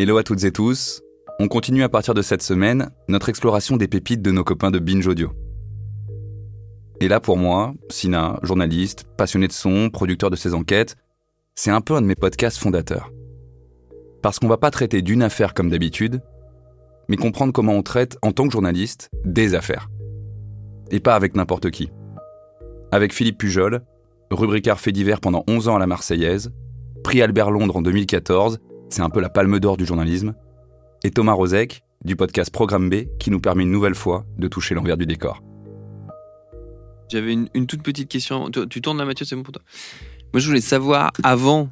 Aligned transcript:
Hello 0.00 0.16
à 0.16 0.22
toutes 0.22 0.44
et 0.44 0.52
tous. 0.52 1.02
On 1.40 1.48
continue 1.48 1.82
à 1.82 1.88
partir 1.88 2.14
de 2.14 2.22
cette 2.22 2.44
semaine 2.44 2.92
notre 3.08 3.30
exploration 3.30 3.76
des 3.76 3.88
pépites 3.88 4.22
de 4.22 4.30
nos 4.30 4.44
copains 4.44 4.70
de 4.70 4.78
Binge 4.78 5.08
Audio. 5.08 5.32
Et 7.00 7.08
là 7.08 7.18
pour 7.18 7.36
moi, 7.36 7.74
Sina, 7.90 8.38
journaliste, 8.44 9.06
passionné 9.16 9.48
de 9.48 9.52
son, 9.52 9.90
producteur 9.90 10.30
de 10.30 10.36
ses 10.36 10.54
enquêtes, 10.54 10.94
c'est 11.56 11.72
un 11.72 11.80
peu 11.80 11.96
un 11.96 12.00
de 12.00 12.06
mes 12.06 12.14
podcasts 12.14 12.58
fondateurs. 12.58 13.10
Parce 14.22 14.38
qu'on 14.38 14.46
va 14.46 14.56
pas 14.56 14.70
traiter 14.70 15.02
d'une 15.02 15.20
affaire 15.20 15.52
comme 15.52 15.68
d'habitude, 15.68 16.20
mais 17.08 17.16
comprendre 17.16 17.52
comment 17.52 17.72
on 17.72 17.82
traite 17.82 18.18
en 18.22 18.30
tant 18.30 18.46
que 18.46 18.52
journaliste 18.52 19.10
des 19.24 19.56
affaires. 19.56 19.88
Et 20.92 21.00
pas 21.00 21.16
avec 21.16 21.34
n'importe 21.34 21.72
qui. 21.72 21.90
Avec 22.92 23.12
Philippe 23.12 23.38
Pujol, 23.38 23.80
rubricard 24.30 24.78
fait 24.78 24.92
divers 24.92 25.18
pendant 25.18 25.42
11 25.48 25.66
ans 25.66 25.74
à 25.74 25.80
la 25.80 25.88
Marseillaise, 25.88 26.52
prix 27.02 27.20
Albert 27.20 27.50
Londres 27.50 27.78
en 27.78 27.82
2014 27.82 28.60
c'est 28.88 29.02
un 29.02 29.10
peu 29.10 29.20
la 29.20 29.28
palme 29.28 29.58
d'or 29.58 29.76
du 29.76 29.84
journalisme, 29.84 30.34
et 31.04 31.10
Thomas 31.10 31.32
Rozek, 31.32 31.82
du 32.04 32.16
podcast 32.16 32.50
Programme 32.50 32.88
B, 32.88 33.04
qui 33.18 33.30
nous 33.30 33.40
permet 33.40 33.64
une 33.64 33.70
nouvelle 33.70 33.94
fois 33.94 34.24
de 34.38 34.48
toucher 34.48 34.74
l'envers 34.74 34.96
du 34.96 35.06
décor. 35.06 35.42
J'avais 37.10 37.32
une, 37.32 37.66
toute 37.66 37.82
petite 37.82 38.08
question. 38.08 38.50
Tu, 38.50 38.80
tournes 38.80 38.98
là, 38.98 39.04
Mathieu, 39.04 39.24
c'est 39.24 39.34
bon 39.34 39.42
pour 39.42 39.52
toi 39.52 39.62
Moi, 40.32 40.40
je 40.40 40.46
voulais 40.46 40.60
savoir, 40.60 41.10
avant 41.22 41.70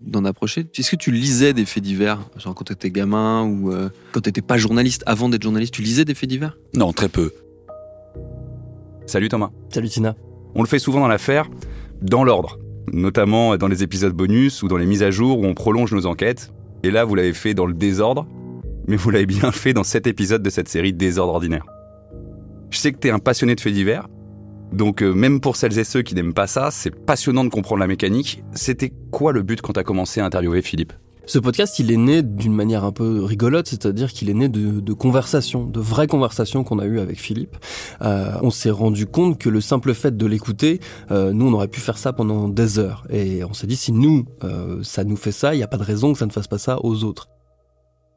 d'en 0.00 0.24
approcher, 0.24 0.66
est-ce 0.76 0.90
que 0.90 0.96
tu 0.96 1.10
lisais 1.10 1.52
des 1.52 1.64
faits 1.64 1.82
divers? 1.82 2.20
Genre 2.36 2.54
quand 2.54 2.64
tu 2.64 2.72
étais 2.72 2.90
gamin 2.90 3.44
ou 3.44 3.72
euh, 3.72 3.90
quand 4.12 4.20
tu 4.20 4.28
n'étais 4.28 4.42
pas 4.42 4.56
journaliste, 4.56 5.02
avant 5.06 5.28
d'être 5.28 5.42
journaliste, 5.42 5.74
tu 5.74 5.82
lisais 5.82 6.04
des 6.04 6.14
faits 6.14 6.28
divers? 6.28 6.56
Non, 6.74 6.92
très 6.92 7.08
peu. 7.08 7.32
Salut 9.06 9.28
Thomas. 9.28 9.50
Salut 9.70 9.88
Tina. 9.88 10.14
On 10.54 10.62
le 10.62 10.68
fait 10.68 10.78
souvent 10.78 11.00
dans 11.00 11.08
l'affaire, 11.08 11.48
dans 12.00 12.24
l'ordre, 12.24 12.58
notamment 12.92 13.56
dans 13.56 13.68
les 13.68 13.82
épisodes 13.82 14.12
bonus 14.12 14.62
ou 14.62 14.68
dans 14.68 14.76
les 14.76 14.86
mises 14.86 15.02
à 15.02 15.10
jour 15.10 15.40
où 15.40 15.44
on 15.44 15.54
prolonge 15.54 15.92
nos 15.92 16.06
enquêtes. 16.06 16.52
Et 16.82 16.90
là, 16.90 17.04
vous 17.04 17.14
l'avez 17.14 17.32
fait 17.32 17.54
dans 17.54 17.66
le 17.66 17.74
désordre, 17.74 18.26
mais 18.86 18.96
vous 18.96 19.10
l'avez 19.10 19.26
bien 19.26 19.52
fait 19.52 19.72
dans 19.72 19.84
cet 19.84 20.06
épisode 20.06 20.42
de 20.42 20.50
cette 20.50 20.68
série 20.68 20.92
Désordre 20.92 21.34
ordinaire. 21.34 21.66
Je 22.70 22.78
sais 22.78 22.92
que 22.92 22.98
t'es 22.98 23.10
un 23.10 23.18
passionné 23.18 23.54
de 23.54 23.60
faits 23.60 23.72
divers, 23.72 24.08
donc 24.72 25.02
euh, 25.02 25.12
même 25.12 25.40
pour 25.40 25.56
celles 25.56 25.78
et 25.78 25.84
ceux 25.84 26.02
qui 26.02 26.14
n'aiment 26.14 26.34
pas 26.34 26.46
ça, 26.46 26.70
c'est 26.70 26.90
passionnant 26.90 27.44
de 27.44 27.48
comprendre 27.48 27.80
la 27.80 27.86
mécanique. 27.86 28.42
C'était 28.52 28.92
quoi 29.10 29.32
le 29.32 29.42
but 29.42 29.60
quand 29.62 29.72
t'as 29.72 29.82
commencé 29.82 30.20
à 30.20 30.26
interviewer 30.26 30.62
Philippe? 30.62 30.92
Ce 31.28 31.38
podcast, 31.38 31.78
il 31.78 31.92
est 31.92 31.98
né 31.98 32.22
d'une 32.22 32.54
manière 32.54 32.84
un 32.84 32.92
peu 32.92 33.22
rigolote, 33.22 33.68
c'est-à-dire 33.68 34.12
qu'il 34.12 34.30
est 34.30 34.34
né 34.34 34.48
de, 34.48 34.92
conversations, 34.94 35.64
de 35.64 35.78
vraies 35.78 36.06
conversations 36.06 36.64
qu'on 36.64 36.78
a 36.78 36.86
eues 36.86 37.00
avec 37.00 37.20
Philippe. 37.20 37.56
Euh, 38.00 38.32
on 38.40 38.50
s'est 38.50 38.70
rendu 38.70 39.06
compte 39.06 39.38
que 39.38 39.50
le 39.50 39.60
simple 39.60 39.92
fait 39.92 40.16
de 40.16 40.26
l'écouter, 40.26 40.80
euh, 41.10 41.34
nous, 41.34 41.46
on 41.46 41.52
aurait 41.52 41.68
pu 41.68 41.80
faire 41.80 41.98
ça 41.98 42.14
pendant 42.14 42.48
des 42.48 42.78
heures. 42.78 43.06
Et 43.10 43.44
on 43.44 43.52
s'est 43.52 43.66
dit, 43.66 43.76
si 43.76 43.92
nous, 43.92 44.24
euh, 44.42 44.82
ça 44.82 45.04
nous 45.04 45.16
fait 45.16 45.32
ça, 45.32 45.54
il 45.54 45.58
n'y 45.58 45.62
a 45.62 45.68
pas 45.68 45.76
de 45.76 45.84
raison 45.84 46.14
que 46.14 46.18
ça 46.18 46.26
ne 46.26 46.32
fasse 46.32 46.48
pas 46.48 46.58
ça 46.58 46.78
aux 46.82 47.04
autres 47.04 47.28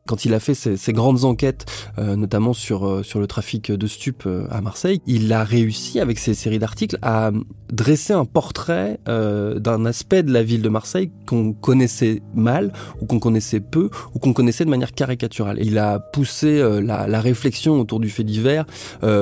quand 0.07 0.25
il 0.25 0.33
a 0.33 0.39
fait 0.39 0.53
ses, 0.53 0.94
grandes 0.94 1.23
enquêtes, 1.25 1.66
euh, 1.97 2.16
notamment 2.16 2.53
sur, 2.53 2.88
euh, 2.88 3.03
sur 3.03 3.19
le 3.19 3.27
trafic 3.27 3.72
de 3.72 3.88
stupes 3.88 4.23
euh, 4.25 4.47
à 4.50 4.62
Marseille, 4.62 5.00
il 5.06 5.31
a 5.31 5.44
réussi 5.44 6.00
avec 6.00 6.19
ses 6.19 6.34
séries 6.34 6.59
d'articles 6.59 6.97
à 7.01 7.31
dresser 7.72 8.13
un 8.13 8.25
portrait 8.25 9.00
d'un 9.06 9.85
aspect 9.85 10.23
de 10.23 10.34
la 10.34 10.44
ville 10.44 10.61
de 10.61 10.67
Marseille 10.67 11.11
qu'on 11.25 11.53
connaissait 11.53 12.22
mal, 12.35 12.73
ou 13.00 13.06
qu'on 13.06 13.19
connaissait 13.19 13.61
peu, 13.61 13.90
ou 14.13 14.19
qu'on 14.19 14.34
connaissait 14.34 14.66
de 14.66 14.69
manière 14.69 14.91
caricaturale. 14.91 15.57
il 15.61 15.78
a 15.78 16.00
poussé 16.00 16.61
la, 16.81 17.22
réflexion 17.22 17.79
autour 17.79 18.01
du 18.01 18.09
fait 18.09 18.25
divers 18.25 18.66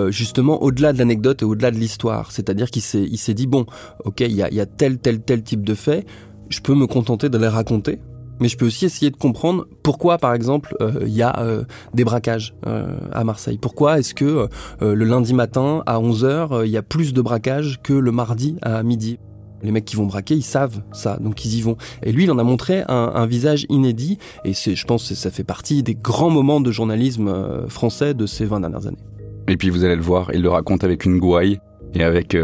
justement 0.09 0.63
au-delà 0.63 0.93
de 0.93 0.97
l'anecdote 0.97 1.43
et 1.43 1.45
au-delà 1.45 1.69
de 1.69 1.77
l'histoire. 1.77 2.31
C'est-à-dire 2.31 2.71
qu'il 2.71 2.81
s'est, 2.81 3.03
il 3.03 3.17
s'est 3.17 3.35
dit, 3.35 3.45
bon, 3.45 3.67
ok, 4.03 4.21
il 4.21 4.31
y 4.31 4.41
a, 4.41 4.51
y 4.51 4.59
a 4.59 4.65
tel, 4.65 4.97
tel, 4.97 5.21
tel 5.21 5.43
type 5.43 5.63
de 5.63 5.75
fait, 5.75 6.05
je 6.49 6.61
peux 6.61 6.73
me 6.73 6.87
contenter 6.87 7.29
de 7.29 7.37
les 7.37 7.47
raconter, 7.47 7.99
mais 8.39 8.47
je 8.47 8.57
peux 8.57 8.65
aussi 8.65 8.85
essayer 8.85 9.11
de 9.11 9.17
comprendre 9.17 9.67
pourquoi, 9.83 10.17
par 10.17 10.33
exemple, 10.33 10.75
il 10.79 10.85
euh, 10.85 11.07
y 11.07 11.21
a 11.21 11.39
euh, 11.39 11.63
des 11.93 12.03
braquages 12.03 12.53
euh, 12.67 12.97
à 13.11 13.23
Marseille. 13.23 13.57
Pourquoi 13.57 13.99
est-ce 13.99 14.13
que 14.13 14.47
le 14.81 15.05
lundi 15.05 15.33
matin 15.33 15.83
à 15.85 15.99
11h, 15.99 16.65
il 16.65 16.71
y 16.71 16.77
a 16.77 16.81
plus 16.81 17.13
de 17.13 17.21
braquages 17.21 17.79
que 17.83 17.93
le 17.93 18.11
mardi 18.11 18.57
à 18.61 18.83
midi? 18.83 19.19
Les 19.61 19.71
mecs 19.71 19.83
qui 19.83 19.97
vont 19.97 20.05
braquer, 20.05 20.35
ils 20.35 20.41
savent 20.41 20.81
ça, 20.93 21.17
donc 21.19 21.43
ils 21.43 21.57
y 21.57 21.61
vont. 21.61 21.75
Et 22.01 22.13
lui, 22.13 22.23
il 22.23 22.31
en 22.31 22.37
a 22.39 22.43
montré 22.43 22.83
un, 22.87 23.11
un 23.13 23.25
visage 23.25 23.65
inédit, 23.67 24.17
et 24.45 24.53
c'est, 24.53 24.75
je 24.75 24.85
pense 24.85 25.09
que 25.09 25.15
ça 25.15 25.31
fait 25.31 25.43
partie 25.43 25.83
des 25.83 25.95
grands 25.95 26.29
moments 26.29 26.61
de 26.61 26.71
journalisme 26.71 27.67
français 27.67 28.13
de 28.13 28.25
ces 28.25 28.45
20 28.45 28.61
dernières 28.61 28.87
années. 28.87 29.03
Et 29.49 29.57
puis 29.57 29.69
vous 29.69 29.83
allez 29.83 29.97
le 29.97 30.01
voir, 30.01 30.31
il 30.33 30.41
le 30.41 30.49
raconte 30.49 30.85
avec 30.85 31.03
une 31.05 31.19
gouaille 31.19 31.59
et 31.93 32.03
avec 32.03 32.37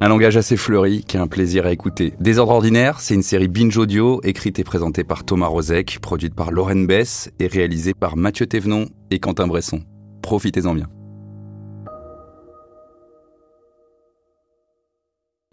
un 0.00 0.08
langage 0.08 0.36
assez 0.36 0.56
fleuri 0.56 1.04
qui 1.04 1.16
est 1.16 1.20
un 1.20 1.28
plaisir 1.28 1.66
à 1.66 1.72
écouter. 1.72 2.14
Désordre 2.20 2.52
ordinaire, 2.52 3.00
c'est 3.00 3.14
une 3.14 3.22
série 3.22 3.48
binge 3.48 3.76
audio 3.76 4.20
écrite 4.24 4.58
et 4.58 4.64
présentée 4.64 5.04
par 5.04 5.24
Thomas 5.24 5.46
Rozek, 5.46 5.98
produite 6.00 6.34
par 6.34 6.50
Lauren 6.50 6.84
Bess 6.84 7.30
et 7.38 7.46
réalisée 7.46 7.94
par 7.94 8.16
Mathieu 8.16 8.46
Thévenon 8.46 8.86
et 9.10 9.18
Quentin 9.18 9.46
Bresson. 9.46 9.82
Profitez-en 10.22 10.74
bien. 10.74 10.86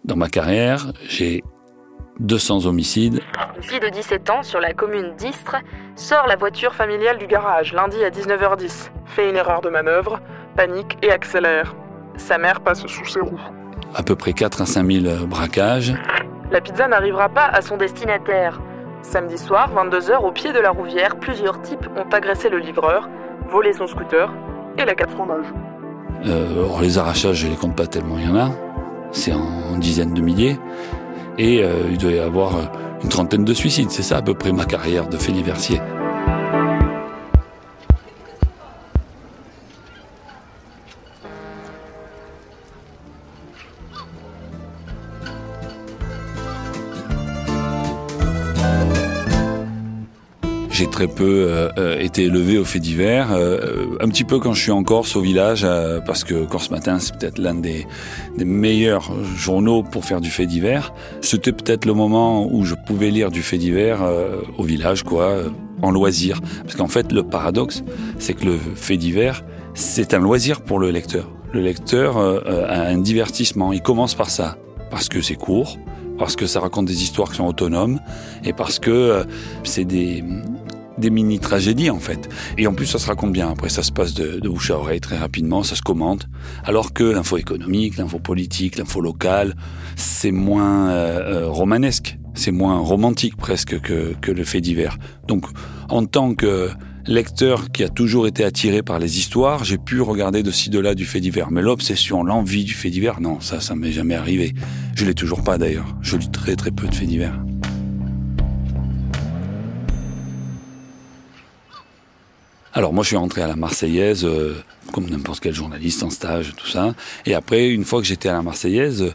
Dans 0.04 0.16
ma 0.16 0.30
carrière, 0.30 0.92
j'ai 1.08 1.44
200 2.20 2.66
homicides. 2.66 3.22
Une 3.56 3.64
fille 3.64 3.80
de 3.80 3.90
17 3.90 4.30
ans 4.32 4.44
sur 4.44 4.60
la 4.60 4.74
commune 4.74 5.16
d'Istres 5.16 5.58
sort 5.96 6.26
la 6.28 6.36
voiture 6.36 6.74
familiale 6.74 7.20
du 7.20 7.28
garage 7.28 7.74
lundi 7.74 8.04
à 8.04 8.10
19h10, 8.10 8.90
fait 9.06 9.30
une 9.30 9.36
erreur 9.36 9.62
de 9.62 9.70
manœuvre, 9.70 10.20
panique 10.56 10.98
et 11.04 11.12
accélère. 11.12 11.76
Sa 12.18 12.38
mère 12.38 12.62
passe 12.62 12.86
sous 12.88 13.06
ses 13.06 13.22
roues 13.22 13.40
à 13.96 14.04
peu 14.04 14.16
près 14.16 14.34
4 14.34 14.62
à 14.62 14.66
5 14.66 14.92
000 14.92 15.06
euh, 15.06 15.26
braquages. 15.26 15.94
La 16.52 16.62
pizza 16.62 16.88
n'arrivera 16.88 17.30
pas 17.30 17.46
à 17.46 17.62
son 17.62 17.78
destinataire. 17.78 18.62
Samedi 19.02 19.38
soir, 19.38 19.72
22h, 19.76 20.24
au 20.24 20.32
pied 20.32 20.54
de 20.54 20.60
la 20.60 20.70
Rouvière, 20.70 21.16
plusieurs 21.18 21.62
types 21.62 21.90
ont 21.96 22.10
agressé 22.14 22.50
le 22.50 22.60
livreur, 22.60 23.10
volé 23.50 23.74
son 23.74 23.88
scooter 23.88 24.32
et 24.78 24.86
la 24.86 24.96
4 24.96 25.12
fromages. 25.12 25.46
Euh, 26.26 26.68
les 26.82 26.98
arrachages, 26.98 27.38
je 27.38 27.48
les 27.48 27.56
compte 27.56 27.76
pas 27.76 27.88
tellement, 27.88 28.18
il 28.18 28.26
y 28.26 28.30
en 28.30 28.36
a. 28.36 28.50
C'est 29.12 29.34
en 29.34 29.78
dizaines 29.78 30.14
de 30.14 30.22
milliers. 30.22 30.60
Et 31.38 31.64
euh, 31.64 31.90
il 31.90 31.98
doit 31.98 32.12
y 32.12 32.20
avoir 32.20 32.54
une 33.04 33.10
trentaine 33.10 33.44
de 33.44 33.54
suicides. 33.54 33.90
C'est 33.90 34.04
ça 34.04 34.18
à 34.18 34.22
peu 34.22 34.34
près 34.34 34.52
ma 34.52 34.66
carrière 34.66 35.08
de 35.08 35.18
fait 35.18 35.32
très 51.02 51.08
peu 51.08 51.48
euh, 51.48 51.70
euh, 51.80 52.00
été 52.00 52.26
élevé 52.26 52.60
au 52.60 52.64
fait 52.64 52.78
divers. 52.78 53.32
Euh, 53.32 53.98
un 54.02 54.08
petit 54.08 54.24
peu 54.24 54.38
quand 54.38 54.54
je 54.54 54.62
suis 54.62 54.72
en 54.72 54.84
Corse, 54.84 55.16
au 55.16 55.22
village, 55.22 55.66
parce 56.06 56.24
que 56.24 56.46
Corse 56.46 56.70
Matin, 56.70 57.00
c'est 57.00 57.16
peut-être 57.16 57.40
l'un 57.40 57.56
des, 57.56 57.88
des, 58.38 58.46
meilleurs 58.46 59.12
journaux 59.36 59.82
pour 59.82 60.06
faire 60.06 60.22
du 60.22 60.30
fait 60.30 60.46
divers. 60.46 60.94
C'était 61.22 61.54
peut-être 61.54 61.86
le 61.86 61.96
moment 61.96 62.48
où 62.52 62.66
je 62.66 62.76
pouvais 62.76 63.10
lire 63.10 63.32
du 63.32 63.42
fait 63.42 63.58
divers 63.58 64.00
au 64.60 64.64
village, 64.64 65.02
quoi, 65.02 65.38
en 65.82 65.90
loisir. 65.90 66.40
Parce 66.64 66.76
qu'en 66.76 66.88
fait, 66.88 67.12
le 67.12 67.24
paradoxe, 67.24 67.84
c'est 68.20 68.36
que 68.36 68.46
le 68.46 68.58
fait 68.76 68.98
divers, 68.98 69.44
c'est 69.74 70.14
un 70.14 70.20
loisir 70.20 70.62
pour 70.62 70.78
le 70.78 70.92
lecteur. 70.92 71.32
Le 71.52 71.62
lecteur 71.62 72.18
a 72.18 72.82
un 72.82 72.98
divertissement. 72.98 73.74
Il 73.74 73.82
commence 73.82 74.14
par 74.14 74.30
ça, 74.30 74.58
parce 74.92 75.10
que 75.10 75.22
c'est 75.22 75.36
court, 75.36 75.78
parce 76.20 76.36
que 76.36 76.46
ça 76.46 76.60
raconte 76.60 76.86
des 76.86 77.02
histoires 77.02 77.30
qui 77.30 77.38
sont 77.38 77.48
autonomes 77.48 78.00
et 78.44 78.54
parce 78.54 78.78
que 78.78 79.26
c'est 79.64 79.86
des, 79.86 80.24
des 80.98 81.10
mini-tragédies 81.10 81.90
en 81.90 82.00
fait. 82.00 82.30
Et 82.58 82.68
en 82.68 82.74
plus, 82.74 82.86
ça 82.86 83.00
se 83.00 83.08
raconte 83.08 83.32
bien. 83.32 83.50
Après, 83.50 83.70
ça 83.70 83.84
se 83.84 83.92
passe 83.92 84.14
de, 84.14 84.40
de 84.40 84.50
bouche 84.50 84.72
à 84.72 84.78
oreille 84.78 85.02
très 85.02 85.18
rapidement, 85.18 85.64
ça 85.64 85.76
se 85.76 85.82
commente. 85.82 86.28
Alors 86.64 86.94
que 86.94 87.04
l'info 87.04 87.38
économique, 87.38 87.98
l'info 87.98 88.20
politique, 88.20 88.78
l'info 88.78 89.02
locale, 89.02 89.56
c'est 89.96 90.32
moins 90.32 90.90
euh, 90.90 91.44
euh, 91.44 91.50
romanesque, 91.50 92.18
c'est 92.34 92.52
moins 92.52 92.80
romantique 92.80 93.36
presque 93.38 93.80
que, 93.82 94.14
que 94.22 94.32
le 94.32 94.44
fait 94.44 94.62
divers. 94.62 94.98
Donc, 95.28 95.46
en 95.90 96.06
tant 96.06 96.34
que 96.34 96.70
lecteur 97.08 97.72
qui 97.72 97.84
a 97.84 97.90
toujours 97.90 98.28
été 98.28 98.44
attiré 98.44 98.84
par 98.84 99.00
les 99.00 99.18
histoires, 99.18 99.64
j'ai 99.64 99.78
pu 99.78 100.02
regarder 100.02 100.44
de 100.44 100.52
ci 100.52 100.70
de 100.70 100.80
là 100.80 100.96
du 100.96 101.06
fait 101.06 101.20
divers. 101.20 101.52
Mais 101.52 101.62
l'obsession, 101.62 102.24
l'envie 102.24 102.64
du 102.64 102.74
fait 102.74 102.90
divers, 102.90 103.22
non, 103.22 103.40
ça, 103.40 103.60
ça 103.60 103.76
m'est 103.76 103.92
jamais 103.92 104.16
arrivé. 104.16 104.54
Je 104.96 105.06
l'ai 105.06 105.14
toujours 105.14 105.44
pas 105.44 105.58
d'ailleurs. 105.58 105.96
Je 106.02 106.18
lis 106.18 106.30
très 106.30 106.56
très 106.56 106.72
peu 106.72 106.88
de 106.88 106.96
faits 106.96 107.08
divers. 107.08 107.40
Alors 112.74 112.94
moi 112.94 113.04
je 113.04 113.10
suis 113.10 113.18
rentré 113.18 113.42
à 113.42 113.48
la 113.48 113.56
Marseillaise 113.56 114.24
euh, 114.24 114.56
comme 114.94 115.10
n'importe 115.10 115.42
quel 115.42 115.54
journaliste 115.54 116.04
en 116.04 116.10
stage, 116.10 116.54
tout 116.56 116.68
ça. 116.68 116.96
Et 117.26 117.34
après, 117.34 117.70
une 117.70 117.86
fois 117.86 118.02
que 118.02 118.08
j'étais 118.08 118.30
à 118.30 118.34
la 118.34 118.42
Marseillaise, 118.42 119.14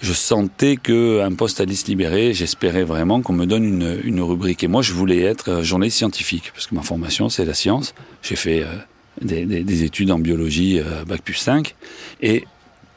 je 0.00 0.12
sentais 0.12 0.76
qu'un 0.76 1.32
poste 1.32 1.60
allait 1.60 1.74
se 1.74 1.86
libérer. 1.86 2.34
J'espérais 2.34 2.84
vraiment 2.84 3.22
qu'on 3.22 3.32
me 3.32 3.46
donne 3.46 3.64
une, 3.64 4.00
une, 4.04 4.20
rubrique. 4.20 4.62
Et 4.62 4.68
moi 4.68 4.82
je 4.82 4.92
voulais 4.92 5.22
être 5.22 5.62
journaliste 5.62 5.96
scientifique 5.96 6.52
parce 6.54 6.66
que 6.66 6.74
ma 6.74 6.82
formation 6.82 7.28
c'est 7.28 7.44
la 7.44 7.54
science. 7.54 7.94
J'ai 8.22 8.36
fait 8.36 8.62
euh, 8.62 8.66
des, 9.20 9.46
des, 9.46 9.64
des, 9.64 9.82
études 9.84 10.10
en 10.10 10.18
biologie 10.18 10.78
euh, 10.78 11.04
bac 11.04 11.22
plus 11.22 11.34
5 11.34 11.74
et 12.22 12.44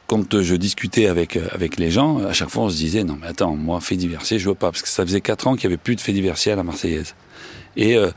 quand 0.07 0.41
je 0.41 0.56
discutais 0.56 1.06
avec 1.06 1.38
avec 1.51 1.77
les 1.77 1.91
gens, 1.91 2.18
à 2.25 2.33
chaque 2.33 2.50
fois 2.50 2.63
on 2.63 2.69
se 2.69 2.77
disait 2.77 3.03
non 3.03 3.18
mais 3.21 3.27
attends, 3.27 3.56
moi 3.56 3.80
fait 3.80 3.95
diversier, 3.95 4.39
je 4.39 4.50
veux 4.50 4.56
pas 4.56 4.71
parce 4.71 4.81
que 4.81 4.88
ça 4.89 5.06
faisait 5.06 5.21
quatre 5.21 5.47
ans 5.47 5.56
qu'il 5.56 5.65
y 5.65 5.68
avait 5.68 5.77
plus 5.77 5.95
de 5.95 6.01
fait 6.01 6.13
diversier 6.13 6.51
à 6.51 6.56
la 6.56 6.63
Marseillaise. 6.63 7.13
Et 7.77 7.95
euh, 7.95 8.09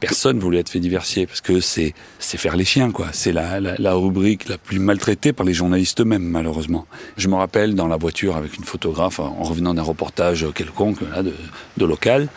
personne 0.00 0.38
voulait 0.38 0.58
être 0.58 0.68
fait 0.68 0.80
diversier 0.80 1.26
parce 1.26 1.40
que 1.40 1.60
c'est 1.60 1.94
c'est 2.18 2.38
faire 2.38 2.56
les 2.56 2.64
chiens 2.64 2.90
quoi. 2.90 3.08
C'est 3.12 3.32
la, 3.32 3.60
la, 3.60 3.94
rubrique 3.94 4.48
la 4.48 4.58
plus 4.58 4.78
maltraitée 4.78 5.32
par 5.32 5.44
les 5.44 5.54
journalistes 5.54 6.00
eux-mêmes 6.00 6.24
malheureusement. 6.24 6.86
Je 7.16 7.28
me 7.28 7.34
rappelle 7.34 7.74
dans 7.74 7.88
la 7.88 7.96
voiture 7.96 8.36
avec 8.36 8.56
une 8.56 8.64
photographe 8.64 9.20
en 9.20 9.42
revenant 9.42 9.74
d'un 9.74 9.82
reportage 9.82 10.46
quelconque 10.54 11.00
là 11.02 11.22
de, 11.22 11.84
local. 11.84 12.28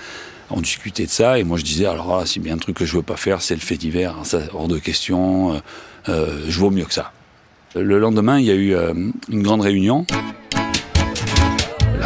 On 0.50 0.62
discutait 0.62 1.06
de 1.06 1.12
ça 1.12 1.40
et 1.40 1.44
moi 1.44 1.58
je 1.58 1.64
disais 1.64 1.86
alors 1.86 2.18
là, 2.18 2.26
si 2.26 2.40
bien 2.40 2.56
un 2.56 2.58
truc 2.58 2.78
que 2.78 2.86
je 2.86 2.96
veux 2.96 3.04
pas 3.04 3.18
faire 3.18 3.42
c'est 3.42 3.56
le 3.56 3.62
fait 3.62 3.78
divers, 3.78 4.16
ça 4.24 4.40
hors 4.54 4.68
de 4.68 4.80
question. 4.80 5.54
Euh, 5.54 5.60
euh, 6.10 6.46
je 6.48 6.60
vaux 6.60 6.72
mieux 6.72 6.86
que 6.86 6.94
ça. 6.94 7.12
Le 7.76 8.00
lendemain, 8.00 8.40
il 8.40 8.46
y 8.46 8.52
a 8.52 8.56
eu 8.56 8.76
euh, 8.76 8.94
une 9.30 9.44
grande 9.44 9.62
réunion. 9.62 10.06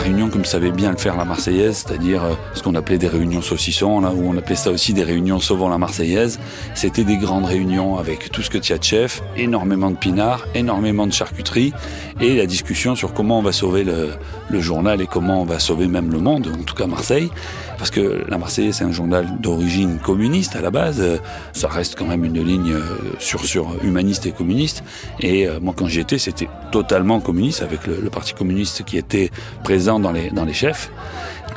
Comme 0.06 0.46
savait 0.46 0.72
bien 0.72 0.92
le 0.92 0.98
faire 0.98 1.18
la 1.18 1.26
Marseillaise, 1.26 1.84
c'est-à-dire 1.86 2.24
euh, 2.24 2.34
ce 2.54 2.62
qu'on 2.62 2.76
appelait 2.76 2.98
des 2.98 3.08
réunions 3.08 3.42
saucissons, 3.42 4.02
là, 4.02 4.12
où 4.14 4.30
on 4.30 4.38
appelait 4.38 4.56
ça 4.56 4.70
aussi 4.70 4.94
des 4.94 5.04
réunions 5.04 5.40
sauvant 5.40 5.68
la 5.68 5.78
Marseillaise. 5.78 6.40
C'était 6.76 7.04
des 7.04 7.18
grandes 7.18 7.46
réunions 7.46 7.98
avec 7.98 8.32
tout 8.32 8.42
ce 8.42 8.50
que 8.50 8.58
tu 8.58 8.74
as 8.74 8.78
de 8.78 8.84
chef, 8.84 9.24
énormément 9.36 9.90
de 9.90 9.96
pinards, 9.96 10.46
énormément 10.54 11.08
de 11.08 11.14
charcuterie, 11.14 11.74
et 12.22 12.36
la 12.36 12.46
discussion 12.46 12.96
sur 12.96 13.14
comment 13.14 13.40
on 13.40 13.42
va 13.42 13.52
sauver 13.52 13.84
le 13.84 14.60
journal 14.60 15.02
et 15.02 15.08
comment 15.08 15.42
on 15.42 15.46
va 15.46 15.60
sauver 15.60 15.88
même 15.88 16.12
le 16.12 16.20
monde, 16.20 16.52
en 16.54 16.64
tout 16.64 16.76
cas 16.76 16.86
Marseille 16.86 17.32
parce 17.78 17.92
que 17.92 18.24
la 18.28 18.38
Marseillaise 18.38 18.76
c'est 18.76 18.84
un 18.84 18.92
journal 18.92 19.28
d'origine 19.40 20.00
communiste 20.00 20.56
à 20.56 20.62
la 20.62 20.72
base, 20.72 21.04
ça 21.54 21.68
reste 21.68 21.96
quand 21.98 22.06
même 22.06 22.26
une 22.26 22.42
ligne 22.44 22.76
sur 23.20 23.46
sur 23.46 23.76
humaniste 23.84 24.26
et 24.26 24.32
communiste. 24.32 24.84
Et 25.20 25.48
moi 25.62 25.74
quand 25.76 25.88
j'y 25.88 26.00
étais, 26.00 26.18
c'était 26.18 26.50
totalement 26.72 27.20
communiste 27.20 27.62
avec 27.62 27.86
le, 27.88 28.10
parti 28.10 28.34
communiste 28.34 28.84
qui 28.84 28.98
était 28.98 29.30
présent 29.64 30.00
dans 30.00 30.12
les 30.12 30.30
dans 30.30 30.46
les 30.46 30.54
chefs. 30.54 30.92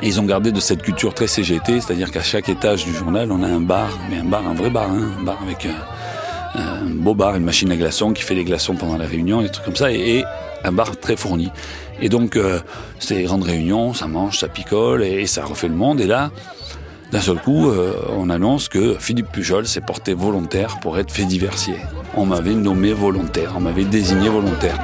Ils 0.01 0.19
ont 0.21 0.23
gardé 0.23 0.51
de 0.51 0.59
cette 0.59 0.81
culture 0.81 1.13
très 1.13 1.27
CGT, 1.27 1.81
c'est-à-dire 1.81 2.11
qu'à 2.11 2.21
chaque 2.21 2.47
étage 2.47 2.85
du 2.85 2.93
journal, 2.93 3.31
on 3.31 3.43
a 3.43 3.47
un 3.47 3.59
bar, 3.59 3.89
mais 4.09 4.17
un 4.17 4.23
bar, 4.23 4.47
un 4.47 4.53
vrai 4.53 4.69
bar, 4.69 4.89
hein, 4.89 5.11
un 5.19 5.23
bar 5.23 5.37
avec 5.43 5.65
un, 5.65 6.85
beau 6.85 7.13
bar, 7.13 7.35
une 7.35 7.43
machine 7.43 7.71
à 7.71 7.75
glaçons 7.75 8.13
qui 8.13 8.23
fait 8.23 8.35
les 8.35 8.45
glaçons 8.45 8.75
pendant 8.75 8.97
la 8.97 9.05
réunion, 9.05 9.41
des 9.41 9.49
trucs 9.49 9.65
comme 9.65 9.75
ça, 9.75 9.91
et 9.91 10.23
un 10.63 10.71
bar 10.71 10.97
très 10.97 11.17
fourni. 11.17 11.51
Et 12.01 12.09
donc, 12.09 12.35
euh, 12.35 12.59
c'est 12.99 13.15
des 13.15 13.23
grandes 13.23 13.43
réunions, 13.43 13.93
ça 13.93 14.07
mange, 14.07 14.39
ça 14.39 14.47
picole, 14.47 15.03
et, 15.03 15.25
ça 15.27 15.43
refait 15.45 15.67
le 15.67 15.75
monde. 15.75 15.99
Et 15.99 16.07
là, 16.07 16.31
d'un 17.11 17.21
seul 17.21 17.37
coup, 17.37 17.69
euh, 17.69 17.93
on 18.17 18.29
annonce 18.29 18.69
que 18.69 18.95
Philippe 18.99 19.31
Pujol 19.31 19.67
s'est 19.67 19.81
porté 19.81 20.13
volontaire 20.13 20.79
pour 20.79 20.97
être 20.97 21.11
fait 21.11 21.25
diversier. 21.25 21.75
On 22.15 22.25
m'avait 22.25 22.55
nommé 22.55 22.93
volontaire, 22.93 23.53
on 23.57 23.59
m'avait 23.59 23.85
désigné 23.85 24.29
volontaire. 24.29 24.79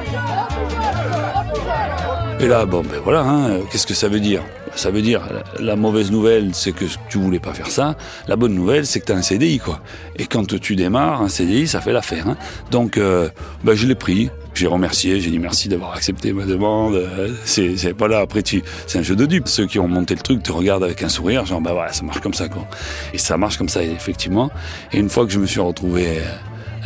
Et 2.38 2.48
là, 2.48 2.66
bon, 2.66 2.82
ben 2.82 3.00
voilà, 3.02 3.22
hein, 3.22 3.60
qu'est-ce 3.70 3.86
que 3.86 3.94
ça 3.94 4.08
veut 4.08 4.20
dire? 4.20 4.42
Ça 4.74 4.90
veut 4.90 5.00
dire, 5.00 5.22
la, 5.32 5.64
la 5.64 5.76
mauvaise 5.76 6.10
nouvelle, 6.10 6.50
c'est 6.52 6.72
que 6.72 6.84
tu 7.08 7.16
voulais 7.16 7.38
pas 7.38 7.54
faire 7.54 7.70
ça. 7.70 7.96
La 8.28 8.36
bonne 8.36 8.54
nouvelle, 8.54 8.84
c'est 8.84 9.00
que 9.00 9.06
tu 9.06 9.12
as 9.12 9.16
un 9.16 9.22
CDI, 9.22 9.58
quoi. 9.58 9.80
Et 10.18 10.26
quand 10.26 10.60
tu 10.60 10.76
démarres, 10.76 11.22
un 11.22 11.30
CDI, 11.30 11.66
ça 11.66 11.80
fait 11.80 11.94
l'affaire. 11.94 12.28
Hein. 12.28 12.36
Donc, 12.70 12.98
euh, 12.98 13.30
ben, 13.64 13.74
je 13.74 13.86
l'ai 13.86 13.94
pris. 13.94 14.28
J'ai 14.56 14.66
remercié, 14.66 15.20
j'ai 15.20 15.30
dit 15.30 15.38
merci 15.38 15.68
d'avoir 15.68 15.94
accepté 15.94 16.32
ma 16.32 16.46
demande. 16.46 17.06
C'est, 17.44 17.92
pas 17.92 18.08
là, 18.08 18.20
après 18.20 18.42
tu, 18.42 18.62
c'est 18.86 18.98
un 18.98 19.02
jeu 19.02 19.14
de 19.14 19.26
dupes. 19.26 19.48
Ceux 19.48 19.66
qui 19.66 19.78
ont 19.78 19.86
monté 19.86 20.14
le 20.14 20.22
truc 20.22 20.42
te 20.42 20.50
regardent 20.50 20.84
avec 20.84 21.02
un 21.02 21.10
sourire, 21.10 21.44
genre 21.44 21.60
bah 21.60 21.74
voilà, 21.74 21.92
ça 21.92 22.02
marche 22.04 22.20
comme 22.20 22.32
ça 22.32 22.48
quoi. 22.48 22.66
Et 23.12 23.18
ça 23.18 23.36
marche 23.36 23.58
comme 23.58 23.68
ça 23.68 23.82
effectivement. 23.84 24.50
Et 24.92 24.98
une 24.98 25.10
fois 25.10 25.26
que 25.26 25.32
je 25.32 25.38
me 25.38 25.46
suis 25.46 25.60
retrouvé 25.60 26.20